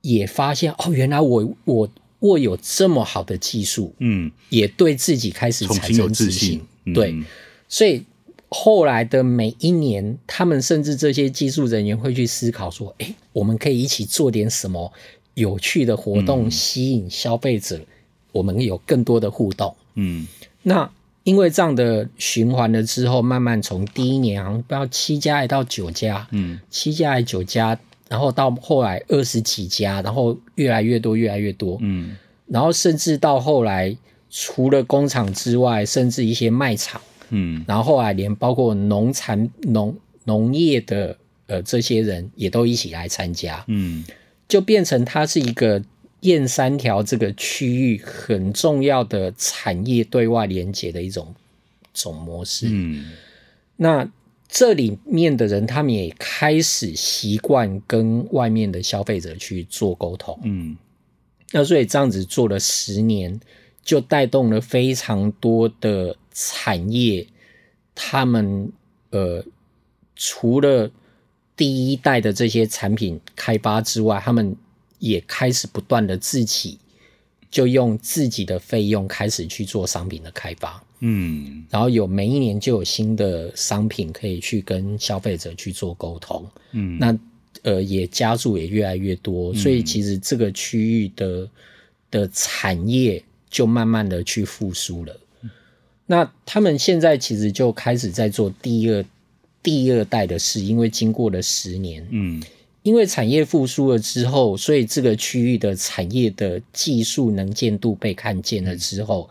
[0.00, 1.88] 也发现哦，原来我我。
[2.20, 7.14] 我有这么好的技术，嗯，也对自己开始产生自信，嗯、对，
[7.68, 8.02] 所以
[8.48, 14.90] 后来的每一年，他们甚至这些技术人员会去思考说：“哎，我们可以一起做点什么
[15.34, 17.86] 有趣的活动，吸引消费者，嗯、
[18.32, 20.26] 我们有更多的互动。”嗯，
[20.62, 20.90] 那
[21.24, 27.78] 因为这样的循环了之后，慢慢从第一年好像不知道七家还到九家，嗯，七家还九家。
[28.06, 31.78] 然后到后来二十几家，然后越来越多，越来越多。
[31.80, 32.14] 嗯，
[32.46, 33.96] 然后甚至到后来，
[34.30, 43.64] 除了工厂之外，甚至一些卖场，嗯，然后后来连包括农产农农业的呃这些人也都一起来参加。
[43.68, 44.04] 嗯，
[44.46, 45.82] 就变成它是一个
[46.24, 51.34] 燕三条这个区域很重要的产业对外连接的一种
[51.94, 52.66] 种模式。
[52.70, 53.12] 嗯，
[53.76, 54.10] 那。
[54.46, 60.38] 这里面的人，他们也开始习惯跟外面的消费者去做沟通。
[60.44, 60.76] 嗯，
[61.50, 63.40] 那所以这样子做了十年，
[63.82, 67.26] 就带动了非常多的产业。
[67.96, 68.70] 他们
[69.10, 69.44] 呃，
[70.14, 70.88] 除了
[71.56, 74.54] 第一代的这些产品开发之外，他们
[75.04, 76.78] 也开始不断的自己
[77.50, 80.82] 就用自己的费用开始去做商品的开发。
[81.00, 87.18] 嗯，然后有每一年就有新的商品可以去跟消费者去做沟通，嗯，那
[87.62, 91.50] 呃也加速也越来越多，所以其实这个区域的
[92.10, 95.14] 的产业就慢慢的去复苏了。
[96.06, 99.04] 那他们现在其实就开始在做第二
[99.62, 102.42] 第二代的事，因为经过了十年，嗯，
[102.84, 109.28] 因为产业复苏了之后，所以这个区域的产业的技术能见度被看见了之后，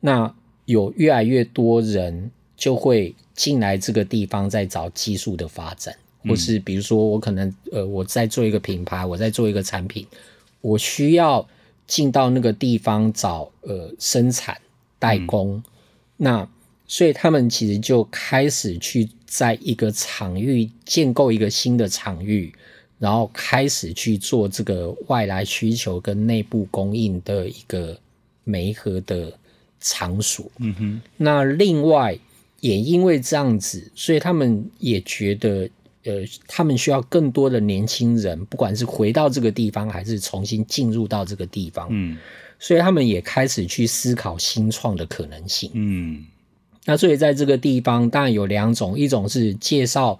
[0.00, 10.06] 那有越来越多人就会进来这个地方，在找技术的发展，或是比如说我可能呃我在做一个品牌，我在做一个产品，
[10.62, 11.46] 我需要
[11.86, 14.56] 进到那个地方找呃生产
[14.98, 15.62] 代工，嗯、
[16.16, 16.48] 那
[16.86, 22.50] 所以他们其实就开始去在一个场域建构一个新的场域，
[22.98, 27.98] 然后开始去做这个外来需求跟内部供应的一个
[28.44, 29.32] 媒合的。
[29.80, 32.18] 场所，嗯哼，那另外
[32.58, 35.70] 也因为这样子，所以他们也觉得，
[36.02, 42.18] 呃，他们需要更多的年轻人，不管是回到这个地方，还是重新进入到这个地方，嗯，
[42.58, 46.24] 所以他们也开始去思考新创的可能性，嗯，
[46.84, 50.18] 那所以在这个地方，当然有两种，一种是介绍，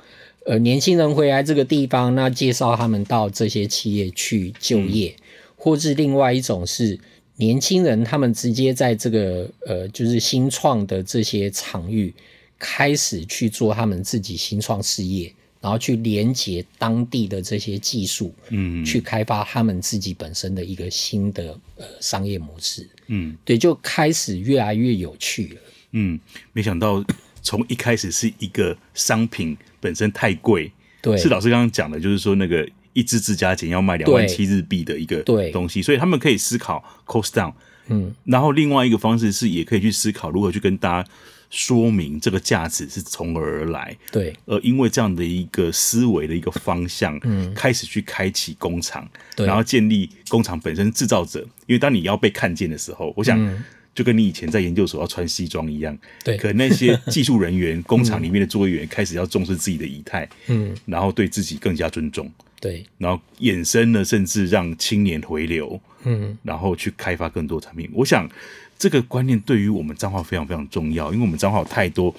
[0.48, 5.22] 呃，年轻人回来这个地方，那介绍他们到这些企业去就业，嗯、
[5.56, 6.98] 或是另外一种是。
[7.40, 12.12] 年轻人他们直接在这个呃，就是新创的这些场域
[12.58, 25.60] 开始去做他们自己新创事业，然后去连接当地的这些技术，嗯，去开发他们自己本身的一个新的呃商业模式，嗯，对，就开始越来越有趣了。
[25.92, 26.18] 嗯，
[26.52, 27.04] 没想到
[27.42, 32.68] 从一开始是一个商品本身太贵，对，是老师刚刚讲的，就是说那个。
[32.94, 35.22] 一支指甲剪要卖两万七日币的一个
[35.52, 37.52] 东西，所以他们可以思考 cost down，
[37.86, 41.08] 嗯，然后另外一个方式是也可以去思考如何去跟大家
[41.48, 53.38] 说明这个价值是从何而来，对，而因为这样的一个思维的一个方向，嗯，开始去开启工厂，对，然后建立工厂本身制造者，因为当你要被看见的时候，我想
[53.98, 55.98] 就跟你以前在研究所要穿西装一样。
[56.22, 56.36] 对。
[56.36, 62.30] 可那些技术人员、工厂里面的作业员开始要重视自己的仪态，嗯，然后对自己更加尊重。
[62.60, 62.86] 对。
[62.96, 67.90] 然后衍生了，甚至让青年回流，嗯，然后去开发更多产品。
[67.92, 68.30] 我想
[68.78, 72.14] 这个观念对于我们彰化非常非常重要，因为我们彰化有太多。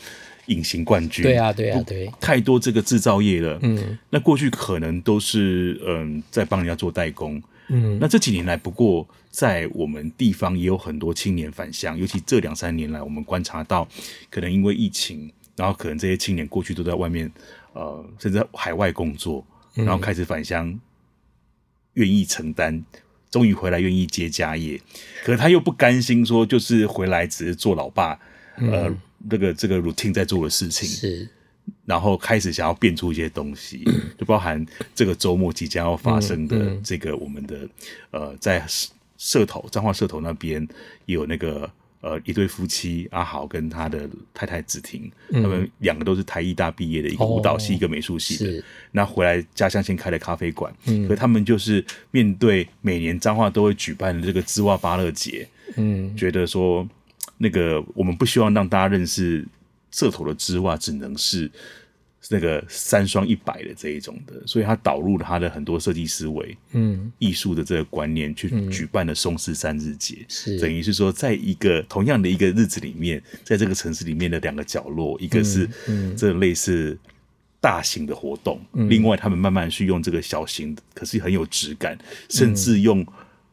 [0.50, 3.60] 隐形冠军，对啊，对啊，对，太多这个制造业了。
[3.62, 7.40] 嗯，那过去可能都是嗯在帮人家做代工。
[7.70, 13.88] 嗯，那这几年来，不过在我们地方也有很多青年返乡，尤其这两三年来，我们观察到，
[14.30, 17.32] 可能因为疫情，然后可能这些青年过去都在外面，
[17.74, 20.80] 呃，甚至在海外工作，然后开始返乡，
[21.94, 22.84] 愿意承担，
[23.32, 24.80] 终于回来愿意接家业，
[25.24, 28.20] 可是他又不甘心说，就是回来只是做老爸，
[28.58, 28.90] 呃。
[28.90, 28.98] 嗯。
[29.30, 30.88] 这个这个 routine 在做的事情。
[30.88, 31.28] 是，
[31.90, 33.84] 然后开始想要变出一些东西，
[34.16, 37.70] 就包含这个周末即将要发生的这个我们的、嗯
[38.12, 38.64] 嗯、呃，在
[39.18, 40.62] 社头彰化社头那边
[41.08, 41.68] 也有那个
[42.02, 56.88] 呃一对夫妻阿豪跟他的太太子婷，嗯、他们两个都是台艺大毕业的一个舞蹈系、哦、一个美术系的，那回来家乡先开了咖啡馆，嗯，可他们就是面对每年彰化都会举办的这个织袜芭乐节，嗯，觉得说。
[57.42, 59.48] 那个，我们不希望让大家认识
[59.92, 61.50] 社头的织袜，只能是
[62.30, 75.70] 那个三双一百的这一种的，所以他导入了他的很多设计思维，嗯，艺术的这个观念，去举办了松狮三日节，是等于是说，在一个同样的一个日子里面，在这个城市里面的两个角落，一个是
[76.18, 76.98] 这类似
[77.60, 81.98] 大型的活动，另外他们慢慢去用这个小型的，可是很有质感，
[82.30, 83.06] 甚至用。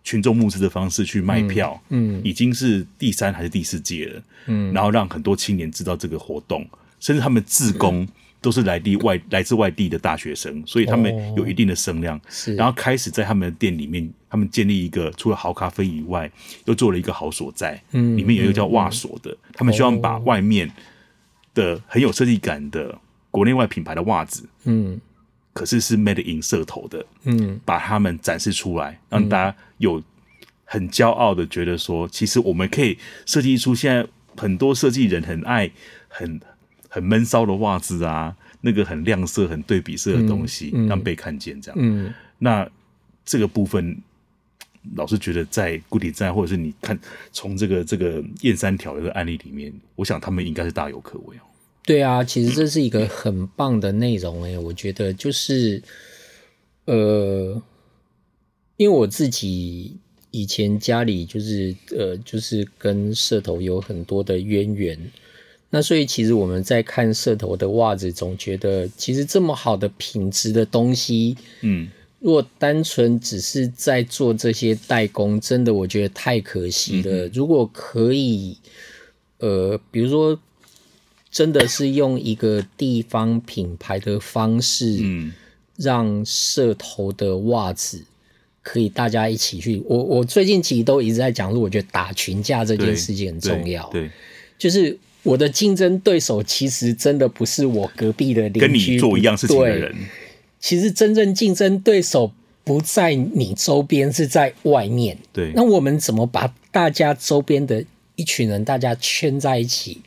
[0.06, 6.64] 群众募资的方式去卖票，嗯，嗯，已经是第三还是第四届了，嗯，然后让很多青年知道这个活动，
[7.00, 8.06] 甚至他们自工
[8.40, 16.30] 都是来地外来自外地的大学生，所以他们有一定的声量，是，然后开始在他们的店里面，他们建立一个除了好咖啡以外，
[16.66, 20.70] 又做了一个好所在，嗯，里面有一个叫袜所的，他们希望把外面
[21.54, 22.98] 的很有设计感的
[23.30, 25.00] 国内外品牌的袜子，嗯。
[25.52, 30.02] 可是是 made in 社头的，嗯，把他们展示出来，让大家有
[30.66, 35.70] 很骄傲的觉得说，其实我们可以设计出现在很多设计人很爱
[36.08, 36.38] 很
[36.96, 41.76] 很闷骚的袜子啊，那个很亮色、很对比色的东西，嗯嗯、让被看见这样。
[41.78, 42.66] 嗯，那
[43.22, 43.94] 这个部分，
[44.94, 46.98] 老是觉得在固体站，或者是你看
[47.32, 51.40] 从这个这个燕三条的案例里面，我想他们应该是大有可为哦。
[51.84, 55.82] 对啊，其实这是一个很棒的内容诶，我觉得就是，
[56.86, 57.62] 呃，
[58.78, 59.98] 因为我自己
[60.30, 64.98] 以前家里就是呃，就是跟社头有很多的渊源，
[65.70, 71.88] 那所以其实我们在看社头的袜子，总觉得其实这么好的品质的东西，嗯，
[72.20, 77.26] 如果单纯只是在做这些代工，真的我觉得太可惜了。
[77.26, 78.56] 嗯、如果可以，
[79.38, 80.38] 呃，比如说。
[81.28, 85.34] 真的是用一个地方品牌的方式，嗯，
[85.76, 88.02] 让社头的袜子
[88.62, 89.82] 可以大家一起去。
[89.84, 93.86] 我我最近其实都一直在讲说，我觉得打群架这件事情很重要。
[93.90, 94.10] 对，对，
[94.56, 99.94] 就是我的竞争对手其实真的不是我隔壁的邻居，跟你做一样事情的人。
[100.60, 105.18] 其实真正竞争对手不在你周边，是在外面。
[105.32, 107.84] 对，那我们怎么把大家周边的
[108.14, 110.00] 一群人大家圈在一起？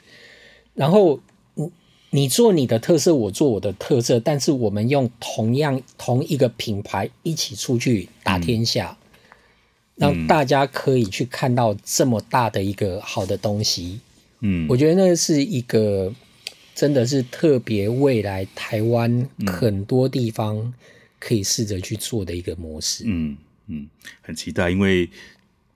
[0.74, 1.20] 然后，
[1.56, 1.70] 你
[2.12, 8.98] 你做你的特色，我做我的特色，但是我们用同样同一个品牌一起出去打天下，
[9.98, 14.00] 嗯、让大家可以去看到这么大的一个好的东西。
[14.42, 16.14] 嗯，我觉得那是一个
[16.76, 20.74] 真的是特别未来台湾很多地方
[21.20, 23.04] 可以试着去做的一个模式。
[23.08, 23.88] 嗯嗯，
[24.22, 25.10] 很期待，因为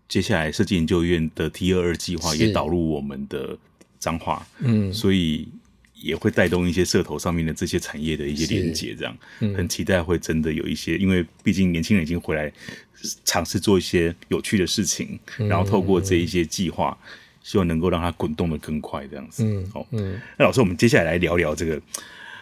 [0.08, 3.58] 接下来设计研究院的 T 二二计划也导入我们的。
[4.04, 5.48] 彰化，嗯，所以
[5.96, 12.52] 也会带动一些社头上面的这些产业的一些连接，这样，嗯，很期待会真的有一些，因为毕竟年轻人已经回来
[13.24, 16.98] 尝试做一些有趣的事情，嗯，然后透过这一些计划，
[17.44, 21.80] 希望能够让它滚动的更快，这样子，嗯，好，嗯，那老师，我们接下来来聊聊这个，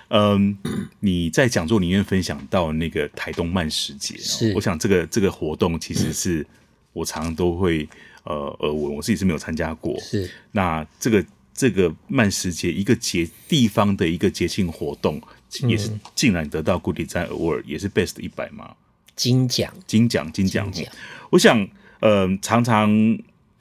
[0.07, 0.57] 嗯，
[1.01, 6.45] 你在讲座里面分享到那个台东慢食节，是，我想这个这个活动其实是
[6.93, 7.89] 我常常都会
[8.23, 11.25] 呃耳闻，我自己是没有参加过，是，那这个。
[11.53, 15.21] 这个慢食节一个节地方的一个节庆活动，
[15.67, 18.73] 也是竟然得到 Good Design Award，也是 Best 一百嘛
[19.17, 19.71] 金奖。
[19.85, 20.71] 金奖金奖。
[20.71, 20.93] 金奖。
[21.29, 21.67] 我想，
[21.99, 22.89] 呃，常常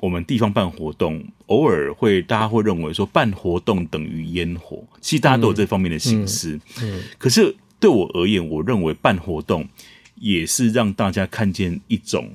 [0.00, 6.58] 我们地方办活动，偶尔会大家会认为说办活动等于烟火，其实大家都有这方面的形式。
[6.82, 9.68] 嗯，嗯，可是对我而言，我认为办活动
[10.16, 12.30] 也是让大家看见一种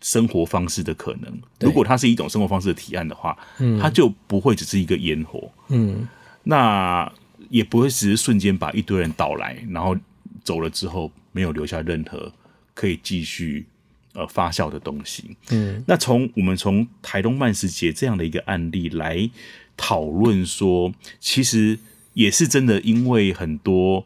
[0.00, 1.32] 生活方式的可能。
[1.60, 6.08] 如果它是一种生活方式的提案的话，嗯，它就不会只是一个烟火，嗯，
[6.42, 7.10] 那
[7.50, 9.96] 也不会只是瞬间把一堆人导来，然后
[10.42, 12.32] 走了之后没有留下任何
[12.74, 13.66] 可以继续
[14.14, 15.36] 呃发酵的东西。
[15.50, 19.28] 嗯，那从我们从台东慢食节这样的一个案例来
[19.76, 21.78] 讨论说，其实
[22.14, 24.04] 也是真的，因为很多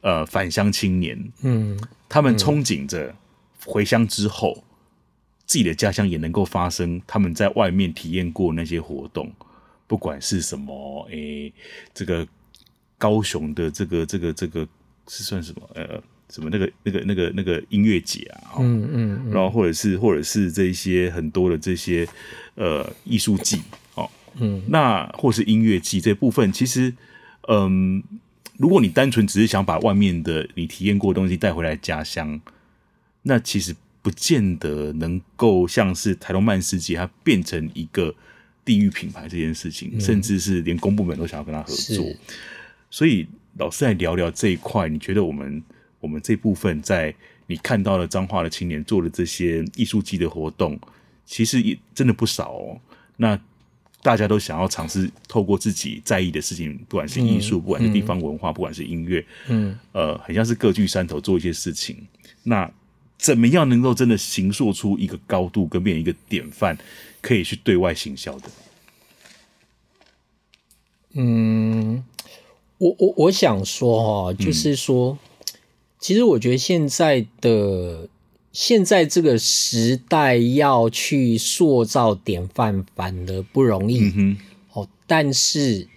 [0.00, 1.78] 呃返乡青年，嗯，
[2.08, 3.14] 他们憧憬着
[3.64, 4.64] 回乡之后。
[5.48, 9.32] 自己的家乡也能够发生他们在外面体验过那些活动，
[9.86, 11.52] 不管是什么，诶、欸，
[11.94, 12.26] 这个
[12.98, 14.66] 高雄的这个这个这个
[15.06, 15.62] 是算什么？
[15.76, 18.56] 呃，什么那个那个那个那个音乐节啊？
[18.58, 22.06] 嗯嗯，嗯，然后或者是或者是这些很多的这些
[22.54, 23.60] 呃艺术季
[23.94, 26.92] 哦，嗯，那或是音乐季这部分，其实，
[27.48, 28.02] 嗯，
[28.56, 32.40] 如果你单纯只是想把外面的你体验过的东西带回来家乡，
[33.22, 33.74] 那其实。
[34.02, 38.14] 不见得能够像是台东慢食节，它变成一个
[38.64, 42.06] 地域品牌这件事情，嗯，甚至是连公部门都想要跟他合作。
[42.88, 43.26] 所以，
[43.58, 45.60] 老师来聊聊这一块，你觉得我们
[46.06, 47.12] 我们这部分在
[47.48, 50.78] 你看到了彰化的青年做的这些艺术季的活动，
[51.26, 52.80] 其实也真的不少哦。
[53.16, 53.36] 那
[54.02, 62.06] 大家都想要尝试透过自己在意的事情，不管是艺术，不管是地方文化，嗯，不管是音乐，嗯，呃，很像是各据山头做一些事情。
[62.44, 62.70] 那
[63.18, 66.78] 怎么样能够真的形塑出一个高度，跟变成一个典范，
[67.20, 68.48] 可以去对外行销的？
[71.14, 72.04] 嗯，
[72.78, 75.25] 我我我想说哈，就是说，嗯，
[75.98, 78.08] 其实我觉得现在的
[78.52, 84.12] 现在这个时代要去塑造典范，反而不容易。
[84.14, 84.36] 嗯，
[84.72, 85.88] 哦，但是，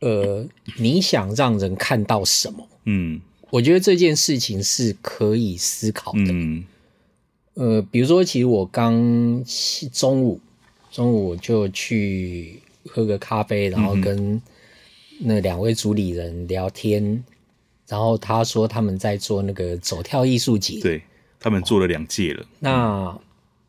[0.00, 0.46] 呃，
[0.78, 2.68] 你想让人看到什么？
[2.84, 3.20] 嗯。
[3.50, 6.20] 我觉得这件事情是可以思考的。
[6.28, 6.64] 嗯，
[7.54, 9.44] 呃，比如说，其实我刚
[9.92, 10.40] 中午
[10.92, 14.40] 中午就去喝个咖啡，然后跟
[15.18, 17.24] 那两位主理人聊天，嗯，
[17.90, 21.02] 然后他说他们在做那个走跳艺术节，对，
[21.38, 22.46] 他们做了两届了。
[22.60, 23.18] 那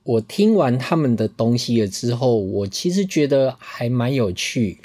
[0.03, 4.77] 我听完他们的东西了之后，我其实觉得还蛮有趣。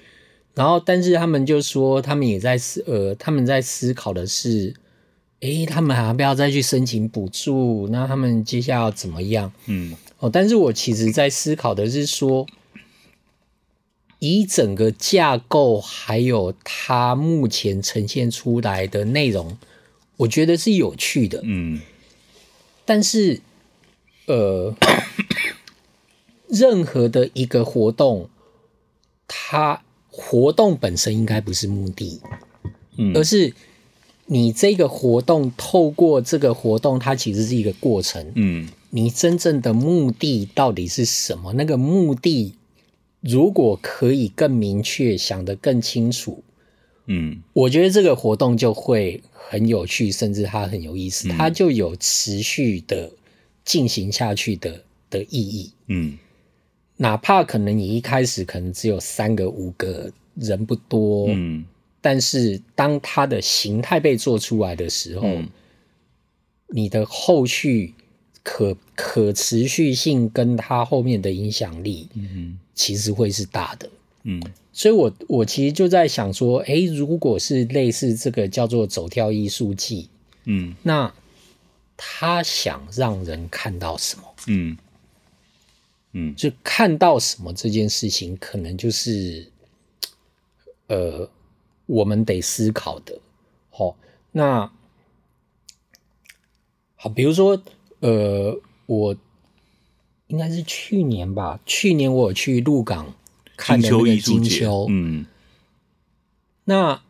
[0.55, 4.75] 然后，但是他们就说，他们也在思，呃，他们在思考的是。
[5.41, 7.87] 诶，他们还要不要再去申请补助？
[7.93, 9.53] 那他们接下来要怎么样？
[9.67, 12.47] 嗯，哦，但是我其实在思考的是说，
[14.19, 19.59] 以整个架构还有它目前呈现出来的内容，
[20.19, 21.41] 我觉得是有趣的。
[21.45, 21.81] 嗯，
[22.85, 23.41] 但是，
[24.27, 24.75] 呃，
[26.49, 28.29] 任何的一个活动，
[29.27, 32.21] 它活动本身应该不是目的，
[32.97, 33.55] 嗯，而是。
[34.29, 38.33] 你这个活动，透过这个活动，它其实是一个过程。
[38.35, 41.53] 嗯，你真正的目的到底是什么？
[41.53, 42.57] 那个目的
[43.21, 46.43] 如果可以更明确，想得更清楚，
[47.07, 53.11] 嗯，我觉得这个活动就会很有趣，甚至它很有意思，它就有持续的
[53.65, 55.73] 进行下去的的意义。
[55.87, 56.19] 嗯，
[56.97, 61.65] 哪怕可能你一开始可能只有三个、五个人不多，嗯。
[61.99, 65.49] 但是，当它的形态被做出来的时候，嗯、
[66.69, 67.95] 你的后续
[68.49, 73.91] 可可持续性跟它后面的影响力，嗯，其实会是大的，
[74.23, 74.41] 嗯。
[74.73, 80.09] 所以我我其实就在想说，哎，如果是类似这个叫做走跳艺术季，
[80.45, 81.13] 嗯，那
[81.97, 84.23] 他想让人看到什么？
[84.47, 84.77] 嗯
[86.13, 89.51] 嗯，就看到什么这件事情，可能就是，
[90.87, 91.29] 呃。
[91.87, 93.17] 我们得思考的，
[93.71, 93.97] 好，
[94.33, 94.69] 那
[96.97, 97.63] 好，比如说，
[98.07, 99.17] 呃，我
[100.29, 103.15] 应该是去年吧，去年我有去鹿港
[103.57, 105.27] 看的那个金秋，嗯，
[106.65, 107.03] 那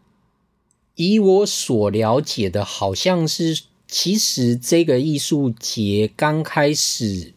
[0.94, 7.34] 以我所了解的，好像是其实这个艺术节刚开始，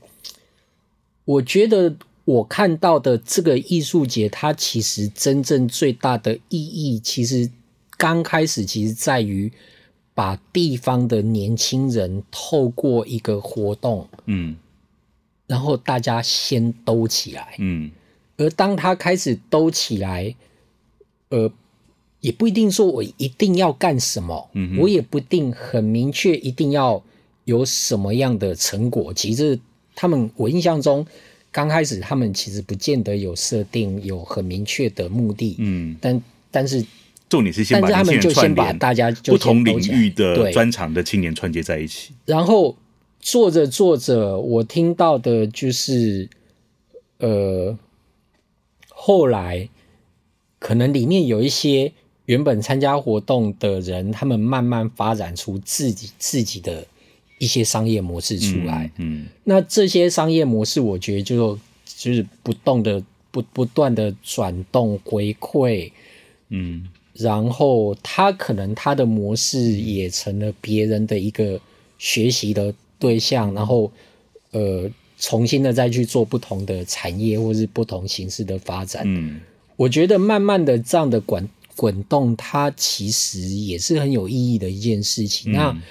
[1.26, 1.97] 我觉得。
[2.30, 7.49] 我看到的这个艺术节，它其实真正最大的意义，其实
[7.97, 9.51] 刚开始其实在于
[10.14, 14.55] 把地方的年轻人透过一个活动，嗯，
[15.47, 17.91] 然后大家先兜起来，嗯，
[18.38, 20.36] 而当他开始兜起来，
[21.30, 21.51] 呃，
[22.22, 27.03] 也不一定说我一定要干什么，嗯，我也不一定很明确一定要
[27.45, 29.14] 有什么样的成果。
[29.14, 29.60] 其实
[29.95, 31.05] 他们，我印象中。
[31.51, 36.86] 刚开始他们其实不见得有设定有很明确的目的，嗯，但但是
[37.30, 42.76] 重点是先把他们就先把大家就不同领域的专长的青年串接在一起，然后
[43.20, 46.28] 做着做着，我听到的就是，
[47.20, 47.78] 呃，
[48.90, 49.70] 后来
[50.58, 51.92] 可能里面有一些
[52.26, 56.86] 原本参加活动的人，他们慢慢发展出自己自己的
[57.38, 58.92] 一些商业模式出来。
[58.98, 59.28] 嗯，嗯。
[59.44, 65.92] 那这些商业模式，我觉得就就是不动的不不断的转动回馈，
[66.50, 66.88] 嗯，
[67.20, 71.60] 然后他可能他的模式也成了别人的一个
[71.98, 73.92] 学习的对象，然后
[74.52, 74.90] 呃，
[75.20, 79.04] 重新的再去做不同的产业或是不同形式的发展。
[79.06, 79.42] 嗯，
[79.76, 85.52] 我觉得慢慢的这样的滚滚动，它其实也是很有意义的一件事情。
[85.52, 85.82] 嗯、那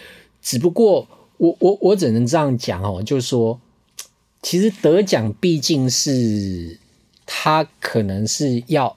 [0.43, 1.07] 只不过
[1.37, 3.61] 我我我只能这样讲哦，就是说，
[4.43, 6.79] 其实得奖毕竟是
[7.25, 8.97] 他可能是要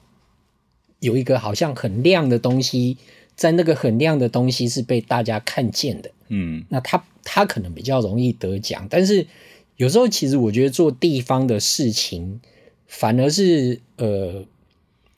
[1.02, 2.96] 有一个好像很亮的东西，
[3.34, 6.12] 在那个很亮的东西是被大家看见的。
[6.28, 9.26] 嗯，那他他可能比较容易得奖，但是
[9.76, 12.40] 有时候其实我觉得做地方的事情，
[12.86, 14.44] 反而是呃，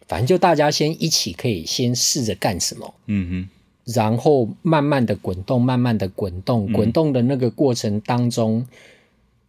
[0.09, 8.67] 反正就大家先一起可以先试着干什么，嗯哼，然后慢慢的滚动，慢慢的滚动，滚动的那个过程当中，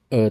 [0.10, 0.30] 呃，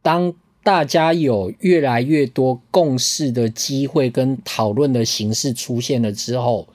[0.00, 0.32] 当
[0.62, 6.68] 大家有越来越多共识的机会跟讨论的形式出现了之后。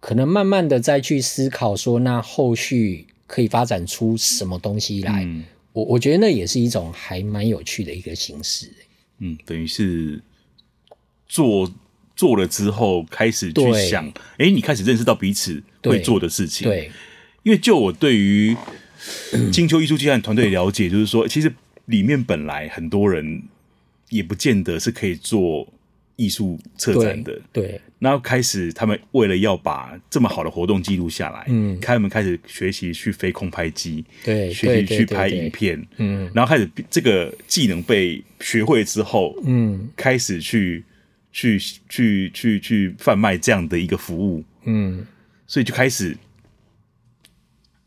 [0.00, 5.22] 可能慢慢的再去思考说，那后续可以发展出什么东西来？
[5.22, 8.68] 嗯、我我觉得那也是一种还蛮有趣的一个形式。
[9.20, 10.20] 嗯，等于是
[11.28, 11.72] 做
[12.16, 16.66] 做了之后，开始去想，哎对，你开始认识到彼此会做的事情。
[16.66, 16.90] 对，
[17.44, 18.56] 因为就我对于
[19.52, 21.54] 金秋艺术季刊团队了解，就是说，其实
[21.86, 23.42] 里面本来很多人
[24.08, 25.66] 也不见得是可以做。
[26.16, 40.84] 艺术策展的，对，然后开始他们为了要把这么好的活动记录下来，嗯，他们开始学习去飞空拍机，对，学习去拍影片，嗯，然后开始这个技能被学会之后，嗯，开始去
[41.32, 41.58] 去
[41.88, 45.04] 去去去贩卖这样的一个服务，嗯，
[45.46, 46.16] 所以就开始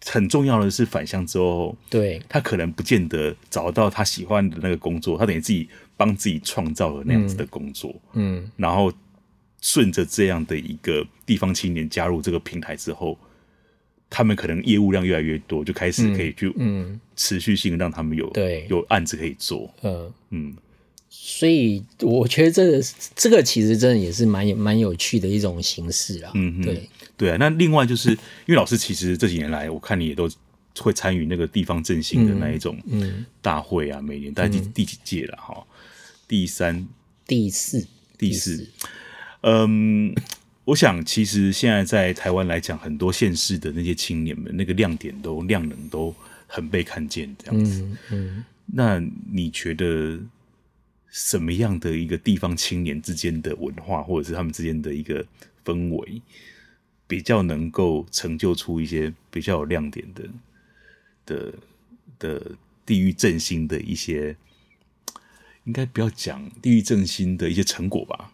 [0.05, 5.67] 很重要的是返乡之后，对，他可能不见得找到他喜欢的那个工作，他等于自己。
[5.97, 8.91] 帮自己创造了那样子的工作，嗯，嗯，然后
[9.61, 13.17] 顺着这样的一个地方青年加入这个平台之后，
[14.09, 18.67] 他们可能业务量越来越多，就开始可以去，嗯，持续性让他们有对。
[18.69, 20.11] 有案子可以做，嗯。
[20.31, 20.57] 嗯，
[21.09, 22.83] 所以我觉得这个
[23.15, 28.17] 这个其实真的也是蛮有蛮有趣的一种形式啊，嗯，对对啊，那另外就是因
[28.49, 30.29] 为老师其实这几年来，我看你也都
[30.79, 32.77] 会参与那个地方振兴的那一种
[33.41, 35.65] 大会啊，每年大概第第几届了哈。
[36.27, 36.87] 第三、
[37.27, 37.87] 第四、
[38.17, 38.67] 第四，
[39.41, 40.11] 嗯，
[40.63, 46.13] 我想其实现在在台湾来讲，很多县市的那些青年们，那个亮点都亮能都
[46.47, 47.83] 很被看见，这样子。
[47.83, 48.99] 嗯，嗯，那
[49.31, 50.19] 你觉得
[51.11, 55.23] 什么样的一个地方青年之间的文化，或者是他们之间的一个
[55.63, 56.21] 氛围，
[57.07, 60.23] 比较能够成就出一些比较有亮点的
[61.25, 61.53] 的
[62.17, 62.51] 的
[62.85, 64.37] 地域振兴的一些？
[65.65, 68.31] 应该不要讲地域振兴的一些成果吧？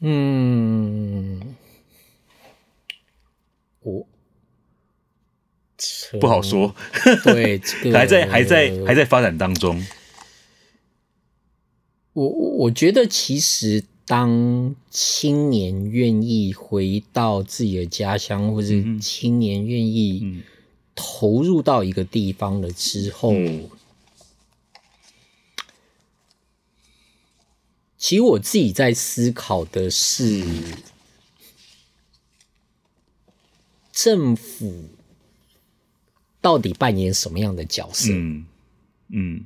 [0.00, 1.54] 嗯，
[3.78, 4.04] 我
[6.20, 6.74] 不好说。
[7.22, 9.86] 对，这 个、还在还在还在发展当中。
[12.14, 18.68] 我我觉得，其实当青年愿意回到自己的家乡，或者
[19.00, 20.42] 青年愿意
[20.94, 23.32] 投入到一个地方了之后。
[23.34, 23.70] 嗯
[28.00, 30.44] 其实我自己在思考的是，
[33.92, 34.84] 政府
[36.40, 38.12] 到底扮演什么样的角色？
[38.12, 38.46] 嗯，
[39.08, 39.44] 嗯，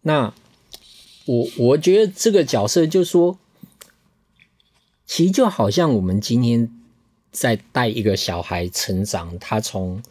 [0.00, 0.34] 那
[1.26, 3.38] 我我觉得这个角色就是说，
[5.06, 6.70] 其实就好像我们今天
[7.30, 10.02] 在带一个小孩成长，他从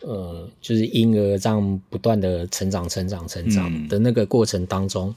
[0.00, 5.14] 呃就是婴儿这样不断的成长、成长、成长的那个过程当中。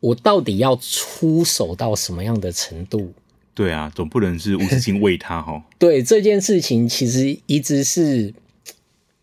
[0.00, 3.14] 我到底要出手到什么样的程度？
[3.54, 5.64] 对啊，总不能是无止境喂他哈。
[5.78, 8.34] 对这件事情，其实一直是，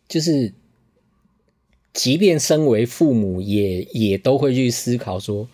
[0.09, 0.51] 就是，
[1.93, 5.47] 即便身为父母也，也也都会去思考说，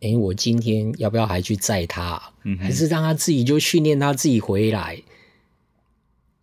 [0.00, 2.22] 哎、欸，我今天要不要还去载他？
[2.44, 5.02] 嗯，还是让他自己就训练他自己回来？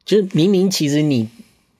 [0.03, 1.30] 就是明明其实你，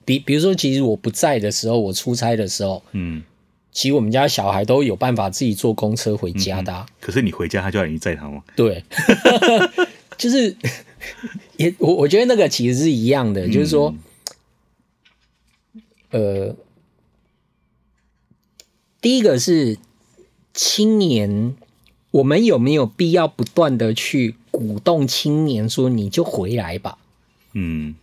[0.06, 3.24] 比比如说，其实我不在的时候，我出差的时候，嗯。
[3.72, 6.94] 其实我们家小孩都有办法自己坐公车回家的、啊嗯。
[7.02, 8.44] 可是你回家，他就要你载他吗？
[8.56, 8.84] 对，
[10.16, 10.56] 就是
[11.58, 13.96] 也我我觉得那个其实是一样的，嗯、就是说，
[16.12, 16.56] 呃，
[19.04, 19.78] 第一个是
[20.54, 21.58] 青年，
[22.10, 26.98] 我们有没有必要不断的去鼓动青年说你就回来吧？
[27.52, 27.96] 嗯，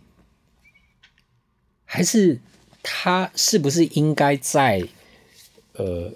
[1.85, 2.39] 还是
[2.83, 4.87] 他是不是应该在
[5.73, 6.13] 呃？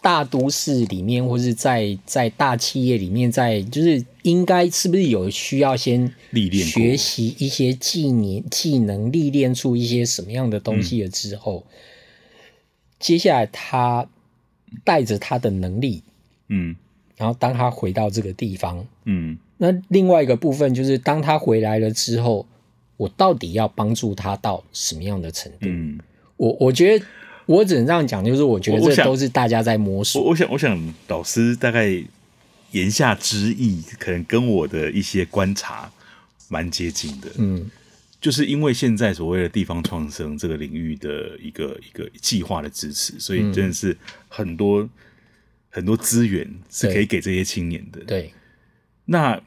[0.00, 11.72] 大都市里面，或是在在大企业里面，在就是应该是不是有需要先历练、学习一些技能、技能历练出一些什么样的东西了之后，嗯、
[12.98, 14.08] 接下来他
[14.84, 16.02] 带着他的能力，
[16.48, 16.74] 嗯，
[17.16, 22.46] 然后当他回到这个地方，嗯，那另外一个部分就是当他回来了之后，
[22.96, 25.58] 我到底要帮助他到什么样的程度？
[25.62, 25.98] 嗯，
[26.36, 27.04] 我我觉得。
[27.44, 30.22] 我只能这样讲，就是我觉得这都是大家在摸索。
[30.22, 32.00] 我，我想，我想，老师大概
[32.70, 35.90] 言下之意，可能跟我的一些观察
[36.48, 37.28] 蛮接近的。
[37.38, 37.68] 嗯，
[38.22, 43.94] 就是因为现在所谓的地方创生这个领域的一个一个计划的支持，所以真的是
[44.28, 44.90] 很多、嗯、
[45.68, 48.00] 很多资源是可以给这些青年的。
[48.04, 48.32] 对。
[49.04, 49.38] 那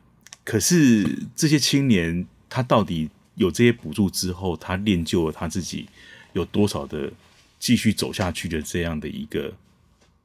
[0.44, 5.88] 可是这些青年，他到底有这些补助之后，他练就了他自己
[6.34, 7.12] 有多少的？
[7.58, 9.52] 继续走下去的这样的一个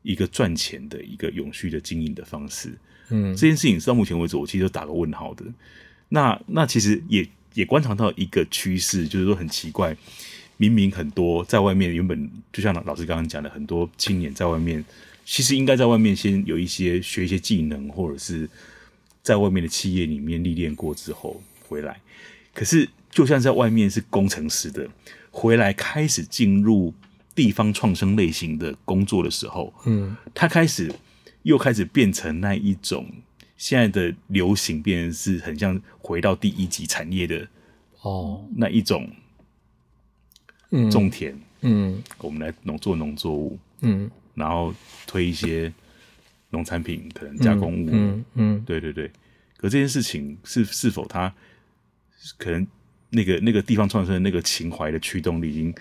[0.03, 2.76] 一个赚钱的一个永续的经营的方式，
[3.09, 5.44] 嗯，这件事情到目前为止，我其实都打个问号的。
[6.11, 9.96] 那那其实也也观察到一个趋势，就是说很奇怪，
[10.57, 14.84] 明明很多在外面原本就像老师刚刚讲的，很多青年在外面
[15.24, 18.48] 其实应该在外面先有一些学一些技能，或者是
[19.22, 22.01] 在外面的企业里面历练过之后回来，
[22.55, 24.88] 可是就像在外面是工程师的，
[25.30, 26.94] 回来开始进入。
[27.32, 30.92] 地方创生类型的工作的时候，嗯，他开始
[31.44, 33.07] 又开始变成那一种
[33.61, 37.46] 现在的流行，变成是很像回到第一级产业的
[38.00, 39.06] 哦，那一种，
[40.90, 44.74] 种田，嗯，嗯我们来农做农作物，嗯，然后
[45.06, 45.70] 推一些
[46.48, 48.64] 农产品，可能加工物，嗯，嗯，嗯。
[48.64, 49.06] 对对对。
[49.58, 51.30] 可这件事情是是否它
[52.38, 52.66] 可能
[53.11, 55.74] 那个那个地方创生的那个情怀的驱动力已经。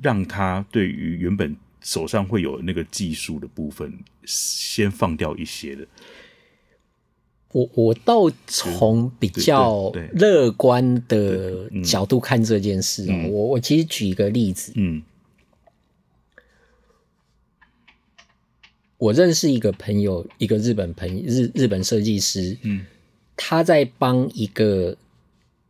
[0.00, 3.92] 让他对于原本手上会有那个技术的部分，
[4.24, 5.86] 先放掉一些的。
[7.52, 13.28] 我我倒从比较乐观的角度看这件事哦。
[13.30, 15.02] 我我其实举一个例子，嗯，
[18.98, 22.84] 我认识一个朋友，一个日本朋，日日本设计师，嗯，
[23.36, 24.96] 他在帮一个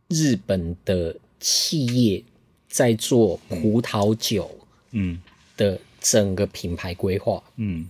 [0.07, 2.23] 日本的企业。
[2.73, 4.49] 在做葡萄酒，
[4.93, 5.21] 嗯，
[5.55, 7.87] 的整个品牌规划，嗯，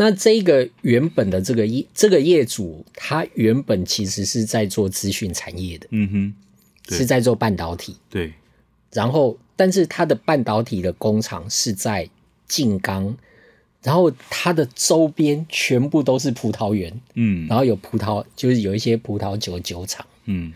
[0.00, 6.08] 那这个原本的这个业这个业主，他原本其实是在做资讯产业的，嗯
[6.88, 8.32] 哼，是在做半导体，对，
[8.92, 12.08] 然后但是他的半导体的工厂是在
[12.46, 13.16] 静冈，
[13.82, 20.52] 然后它的周边全部都是葡萄园，嗯，然后有葡萄，就是有一些葡萄酒酒厂，嗯。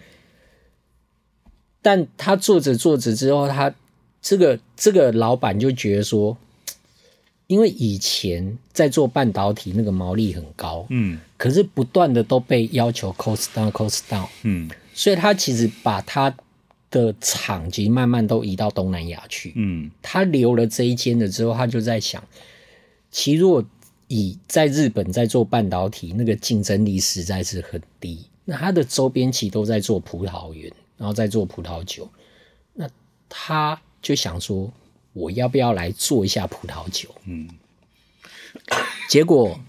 [1.82, 3.74] 但他做着做着之后，他
[4.20, 6.38] 这个这个老板就觉得说，
[7.52, 16.34] 因为以前在做半导体那个毛利很高，嗯，可是不断的都被要求 cost down，cost down，嗯，所以他其实把他
[16.90, 22.24] 的厂其实慢慢都移到东南亚去，嗯，他留了这一间了之后，他就在想，
[23.10, 23.62] 其实如果
[24.08, 30.72] 以在日本在做半导体，那个竞争力实在是很低，那他的周边其实都在做葡萄园。
[30.98, 32.08] 然后在做葡萄酒，
[32.74, 32.88] 那
[33.28, 34.72] 他就想说，
[35.12, 37.08] 我要不要来做一下葡萄酒？
[37.26, 37.48] 嗯，
[39.08, 39.60] 结果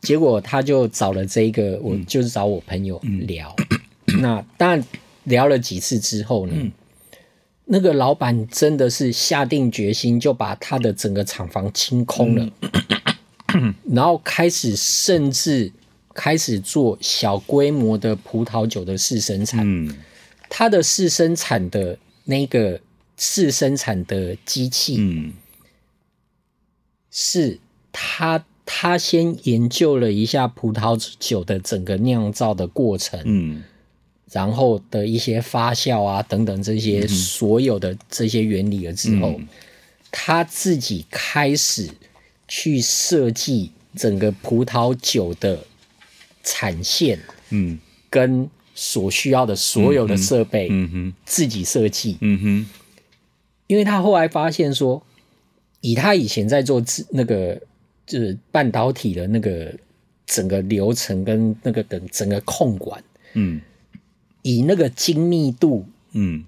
[0.00, 3.54] 结果他就找了这个，我就是找我朋友聊。
[4.08, 4.84] 嗯、那当然
[5.24, 6.72] 聊了几次之后呢，嗯、
[7.66, 12.48] 那个老板真的是下定决心，就把他的整个厂房清空了，
[13.54, 15.72] 嗯、 然后开始甚至
[16.14, 19.60] 开始做小规模的葡萄酒的试生产。
[19.64, 19.96] 嗯。
[20.54, 22.78] 他的试生产的那个
[23.24, 25.32] 试生产的机器，嗯，
[27.08, 27.60] 是
[27.92, 33.62] 他他先研究了一下葡萄酒的整个酿造的过程，嗯，
[34.32, 39.46] 然后的一些发酵啊等等这些所有的这些原理了之后，嗯，
[40.10, 41.88] 他自己开始
[42.48, 45.64] 去设计整个葡萄酒的
[46.42, 47.20] 产线，
[47.50, 47.78] 嗯，
[48.10, 48.50] 跟。
[48.74, 52.66] 所需要的所有的设备，嗯哼，自己设计，嗯哼，
[53.72, 55.02] 因为他后来发现说，
[55.80, 57.58] 以他以前在做那个
[58.06, 59.72] 就是半导体的那个
[60.26, 63.02] 整个流程跟那个整整个控管，
[63.32, 63.62] 嗯，
[64.42, 66.44] 以那个精密度，嗯，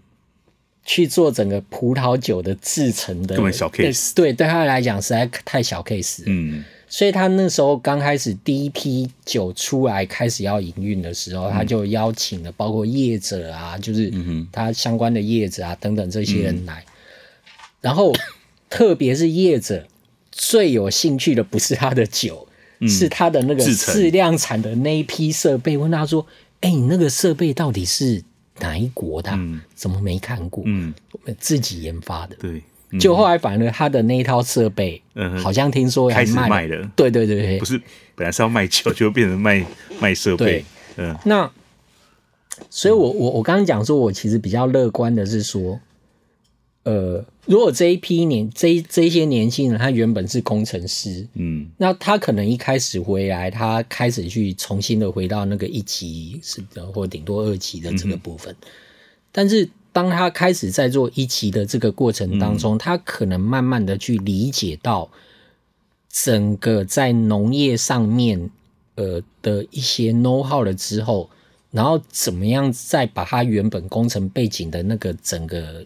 [0.85, 6.25] 去做整个葡萄酒的制成的，根本小 case，对，对他来讲实在太小 case 了。
[6.27, 14.13] 嗯，所以他那时候刚开始第一批酒出来开始要营运的时候，嗯、他就邀请了包括业者啊，就是
[14.53, 16.93] 他相关的业者啊等等这些人来，嗯、
[17.85, 18.13] 然后
[18.71, 19.87] 特别是业者
[20.33, 22.49] 最有兴趣的不是他的酒，
[22.81, 25.77] 嗯、是他的那个试量产的那一批设备。
[25.77, 26.27] 问他说
[26.63, 28.25] ：“哎、欸，你那个设备到底是？”
[28.61, 29.35] 哪一国的、啊？
[29.37, 30.63] 嗯、怎么没看过？
[30.65, 32.37] 嗯，我们自己研发的。
[32.37, 36.89] 对，嗯、就后来反而他的那一套设备，嗯，好像听说开始卖了。
[36.95, 37.77] 对对对对，不是
[38.15, 39.67] 本来是要卖酒，就变成卖
[39.99, 40.45] 卖设备。
[40.47, 40.65] 对，
[40.99, 41.17] 嗯。
[41.25, 41.51] 那，
[42.71, 45.81] 所以我我我刚刚讲说，我其实比较乐观的是说，
[46.85, 47.25] 呃。
[47.47, 58.51] 如果这一批年这这些年轻人，他原本是工程师，嗯，那他可能一开始回来，他开始去重新的回到那个一级是的，或顶多二级的这个部分。
[58.63, 58.67] 嗯、
[59.31, 65.11] 但是当他开始在做一级的这个过程当中，嗯、他可能慢慢的去理解到
[66.09, 68.49] 整个在农业上面
[68.95, 71.29] 呃的一些 know how 了之后，
[71.71, 75.85] 然后怎么样再把他原本工程背景的那个整个。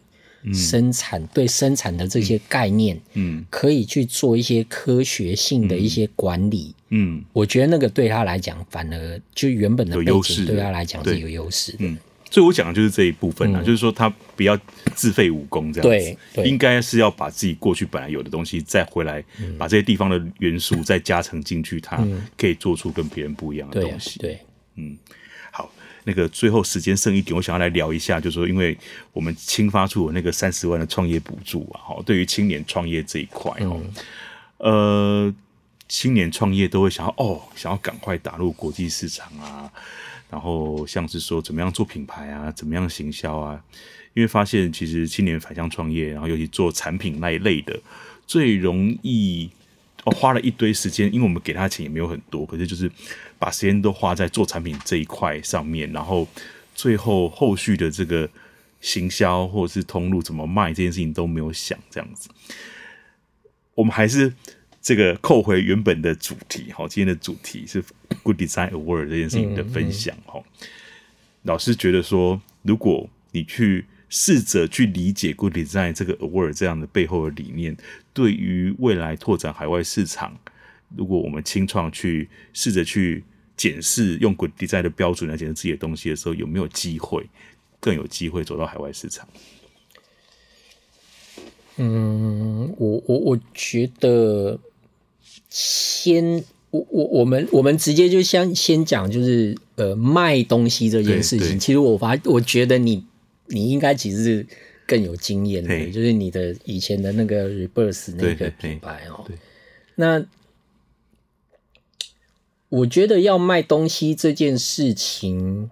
[0.52, 11.78] 生产对生产的这些概念，嗯，可以去做一些科学性的一些管理，嗯，我觉得那个对他来讲，反而就原本的背景对他来讲是有优势的。
[11.80, 11.98] 嗯，
[12.30, 14.58] 所以我讲的就是这一部分啊，就是说他不要
[14.94, 19.22] 自废武功这样子，应该是要把自己过去本来有的东西再回来，
[19.58, 24.18] 把这些地方的元素再加成进去，他可以做出跟别人不一样的东西。
[24.18, 24.38] 对，
[24.76, 24.96] 嗯。
[26.08, 28.74] 那个最后时间剩一点，我想要来聊一下，就是说，因为
[29.12, 33.78] 我们青发处有那个三十万的创业补助啊，哈，对于青年创业这一块哦，
[34.56, 35.34] 嗯、呃，
[35.86, 39.70] 青年创业都会想要哦，想要赶快打入国际市场啊，
[40.30, 43.62] 然后像是说怎么样做品牌啊，怎么样行销啊，
[44.14, 47.78] 因为发现其实青年返乡创业，然后尤其做产品那一类的，
[48.26, 49.50] 最容易。
[50.08, 52.90] 哦，花了一堆时间，因为我们给他钱也没有很多，可是就是
[53.38, 56.26] 把时间都花在做产品这一块上面，然后
[56.74, 58.28] 最后后续的这个
[58.80, 62.30] 行销或者是通路怎么卖这件事情都没有想这样子。
[63.74, 64.32] 我们还是
[64.80, 67.84] 这个扣回原本的主题，好，今天的主题是
[68.22, 70.42] Good Design Award 这件事情的分享，哈。
[71.42, 73.84] 老师觉得说，如果你去。
[74.10, 77.76] 试着去理解 Good Design 这个 award 这样的背后的理念，
[78.14, 80.34] 对于未来拓展海外市场，
[80.96, 83.22] 如果我们清创去试着去
[83.54, 87.28] 检视用 Good Design 的标准来检视自己的东西的时候，有没有机会
[87.80, 89.28] 更有机会走到海外市场？
[91.76, 94.58] 嗯，我我我觉得
[95.50, 103.04] 先我我我们我们直接就先先讲就是呃卖东西这件事情，其实我发我觉得你。
[103.48, 104.46] 你应该其实是
[104.86, 109.26] 更有经验的，就是你的以前的那个 Reverse 那个品牌哦。
[109.94, 110.24] 那
[112.68, 115.70] 我觉得要卖东西这件事情，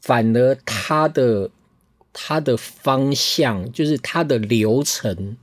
[0.00, 1.50] 反而它的
[2.12, 5.36] 它的方向，就是它的流程，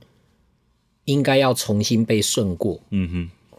[1.04, 2.80] 应该要重新被顺过。
[2.90, 3.58] 嗯哼，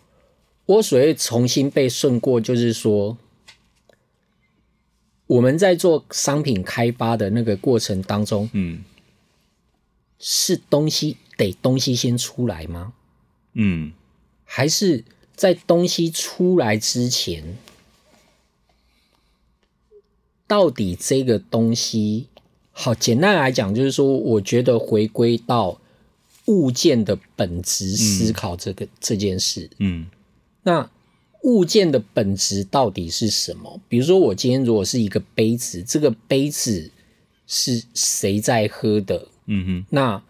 [0.66, 3.18] 我所谓重新被顺过，就是说。
[5.32, 8.84] 我们在做商品开发的那个过程当中，嗯，
[10.19, 12.91] 是东西得东西先出来吗？
[13.53, 13.93] 嗯，
[14.43, 17.57] 还是在东西出来之前，
[20.47, 22.27] 到底这个东西
[22.71, 22.93] 好？
[22.93, 25.79] 简单来讲，就是说，我觉得回归到
[26.47, 30.07] 物件的本质思考这个、嗯、这件事，嗯，
[30.63, 30.89] 那。
[31.43, 33.81] 物件的本质到底是什么？
[33.89, 36.91] 比如说，我今天如果是一个杯子，这个杯子
[37.47, 39.27] 是谁在喝的？
[39.47, 40.23] 嗯哼，那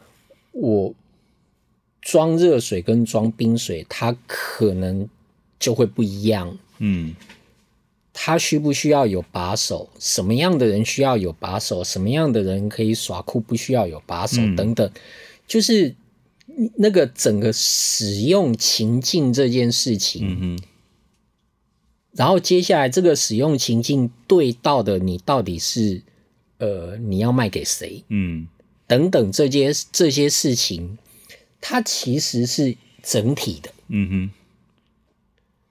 [0.53, 0.93] 我
[2.01, 5.07] 装热水跟装冰水，它可能
[5.59, 6.57] 就会不一样。
[6.79, 7.13] 嗯，
[8.13, 9.89] 它需不需要有把手？
[9.99, 11.83] 什么样的人需要有把手？
[11.83, 14.41] 什么样的人可以耍酷不需要有把手？
[14.41, 14.89] 嗯、等等，
[15.45, 15.93] 就是
[16.77, 20.21] 那个整个使用情境这件事情。
[20.25, 20.70] 嗯哼。
[22.13, 26.01] 然后接下来这个使用情境对到的你到底是
[26.57, 28.03] 呃你要卖给谁？
[28.09, 28.47] 嗯，
[28.85, 30.97] 等等这些这些事情，
[31.61, 33.71] 它其实是整体的。
[33.87, 34.31] 嗯哼。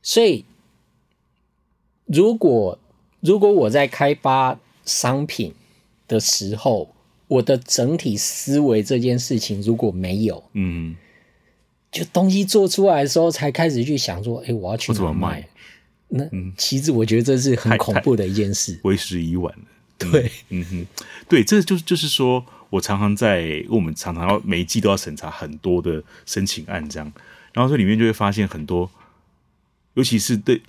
[0.02, 0.46] 所以
[2.06, 2.78] 如果
[3.20, 5.54] 如果我在开发商品
[6.08, 6.94] 的时候，
[7.28, 10.96] 我的整体思维这件事情如果没有，嗯，
[11.92, 15.46] 就东西做出来的时候才开始去想说，哎，我要去怎么卖？
[16.10, 19.64] 那其实我觉得这是很恐怖的一件事，为时已晚了。
[20.10, 20.86] 对，嗯哼，
[21.28, 27.12] 对，这就是就是说我常常在，我们常常要每一季都要审查很多的申请案，这样，
[27.52, 28.90] 然后这里面就会发现很多，
[29.94, 30.62] 尤其是对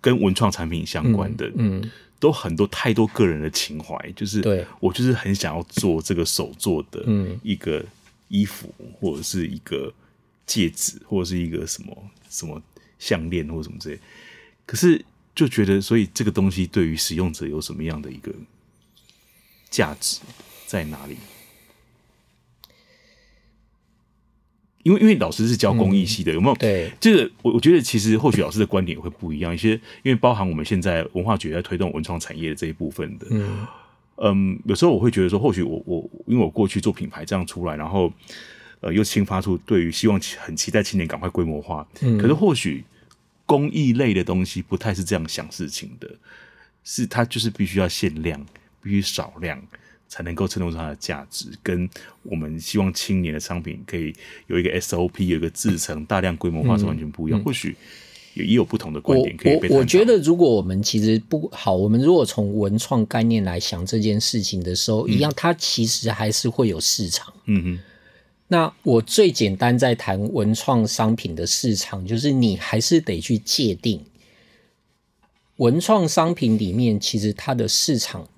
[0.00, 1.90] 跟文创产品相关的，嗯，嗯
[2.20, 4.64] 都很多太多个人的情怀，就是对。
[4.78, 7.84] 我就是很想要做这个手做的，嗯，一个
[8.28, 9.92] 衣服或者是一个
[10.46, 12.62] 戒指或者是一个什么什么
[13.00, 13.98] 项链或者什么之类，
[14.66, 15.02] 可是
[15.34, 18.30] 就觉得，所以这个东西对于使用者有什么样的一个？
[19.68, 20.20] 价值
[20.64, 21.16] 在哪里？
[24.84, 26.54] 因为因为老师是教工艺系的，嗯、有没有？
[26.54, 29.72] 对，这个我我觉得其实或许老师的观点会不一样一些，
[30.04, 33.66] 因为包含我们现在文化局在推动文创产业的这一部分的，嗯，
[34.18, 38.10] 嗯，有时候我会觉得说，或许我我因为我过去做品牌这样出来，然后
[38.80, 42.84] 呃又新发出对于希望很期待青年赶快规模化，嗯，可是或许
[43.46, 46.10] 工艺类的东西不太是这样想事情的，
[46.84, 48.44] 是它就是必须要限量。
[48.82, 49.60] 必须少量
[50.06, 51.90] 才能够衬托出它的价值，跟
[52.22, 54.14] 我们希望青年的商品可以
[54.46, 57.40] 有一个 SOP，有一个制成大量规模化是完全不一样。
[57.40, 57.74] 嗯嗯、或许
[58.34, 59.68] 也也有不同的观点可以被。
[59.70, 67.34] 我我觉得，如果我们其实不好，我们如果从文创概念来想这件事情的时候，嗯、一样，它其实还是会有市场。
[67.46, 67.78] 嗯哼。
[68.48, 74.04] 那我最简单在谈文创商品的市场，就是你还是得去界定
[75.56, 78.28] 文创商品里面，其实它的市场。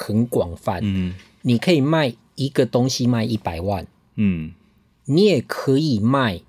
[0.00, 3.84] 很广泛，嗯，你可以卖一个东西卖一百万，
[4.14, 4.52] 嗯，
[5.06, 6.40] 你也可以卖，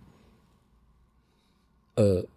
[1.96, 2.28] 呃，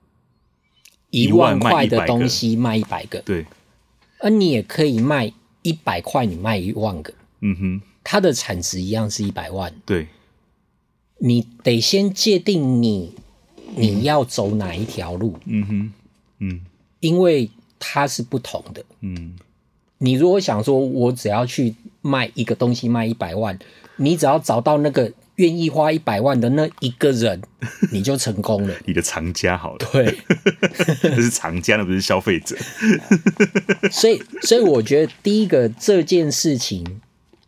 [1.11, 3.45] 一万块的东西卖一百个，对，
[4.20, 10.09] 而你也可以卖一百块，你卖一万个，嗯哼，它的产值一样是一百万，对，
[11.25, 13.14] 你得先界定你
[13.77, 15.93] 你要走哪一条路，嗯哼，
[16.41, 16.61] 嗯，
[16.99, 17.49] 因为
[17.79, 19.37] 它是不同的，嗯。
[19.99, 23.57] 你如果想说，我只要去卖一个东西卖一百万，
[23.99, 27.41] 你只要找到那个愿意花一百万的那一个人，
[27.93, 28.75] 你就成功了。
[28.85, 30.18] 你的藏家好了，对，
[31.09, 32.57] 那是藏家，那不是消费者。
[33.93, 37.01] 所以，所以我觉得第一个这件事情，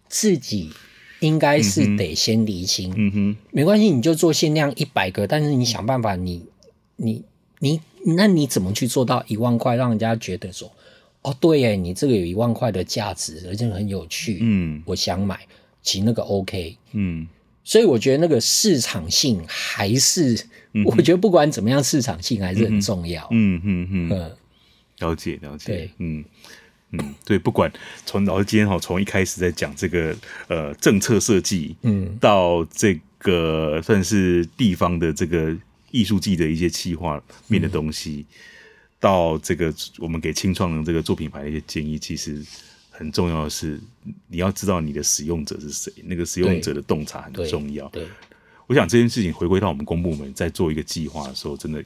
[0.08, 0.70] 自己
[1.24, 2.92] 应该是得先厘清。
[2.96, 6.44] 嗯哼，没关系，你就做限量一百个，但是你想办法你，
[6.96, 7.24] 你
[7.58, 10.70] 你你，那你怎么去做到一万块，让人家觉得说？
[11.22, 14.38] 哦，对耶，你这个有一万块的价值，而且很有趣。
[14.42, 15.40] 嗯，我想买，
[15.82, 16.76] 其实那个 OK。
[16.92, 17.26] 嗯，
[17.64, 20.34] 所以我觉得那个市场性还是，
[20.74, 23.26] 嗯、我觉得不管怎么样，市场性还是很重要。
[23.30, 24.30] 嗯嗯嗯，
[24.98, 25.64] 了解了解。
[25.66, 26.22] 对，嗯
[26.98, 27.72] 嗯，对，不管
[28.06, 30.16] 从老师今天哈，从一开始在讲这个
[30.48, 35.56] 呃政策设计，嗯，到这个算是地方的这个
[35.90, 38.26] 艺术季的一些企划面的东西。
[38.28, 38.34] 嗯
[39.00, 42.42] 到这个，我们给青创的这个做品牌的一些建议，其实
[42.90, 43.78] 很重要的是，
[44.28, 47.86] 你要知道你的使用者是谁，那个使用者的洞察很重要。
[47.88, 48.08] 对，对
[48.66, 51.84] 我想这件事情回归到我们公部门在做一个计划的时候，真的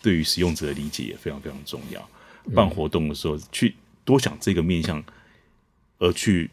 [0.00, 2.08] 对于使用者的理解也非常非常重要。
[2.54, 3.74] 办活动的时候，去
[4.04, 5.02] 多想这个面向，
[5.98, 6.50] 而去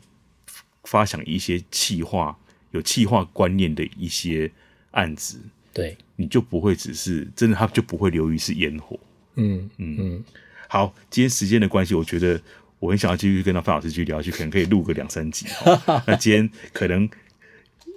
[0.83, 2.37] 发想一些气化
[2.71, 4.51] 有气化观念的一些
[4.91, 5.39] 案子，
[5.73, 8.99] 对，你就不会只是真的，它就不会流于是烟火。
[9.35, 10.23] 嗯嗯嗯，
[10.67, 12.41] 好，今天时间的关系，我觉得
[12.79, 15.45] 我很想要继续跟到范老师继续聊下去，可能可以录个两三集。
[16.05, 17.09] 那今天可能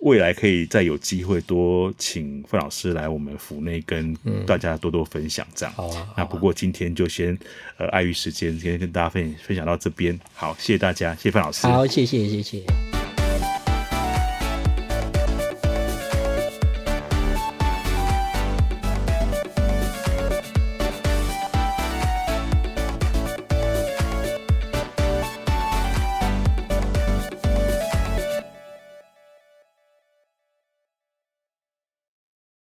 [0.02, 5.72] 未来可以再有机会多请范老师来我们府内跟大家多多分享这样。
[5.74, 6.08] 好啊。
[6.16, 7.38] 那不过今天就先
[7.76, 10.18] 呃碍于时间，今天跟大家分分享到这边。
[10.34, 11.66] 好，谢谢大家，谢谢范老师。
[11.66, 12.91] 好，谢谢谢谢。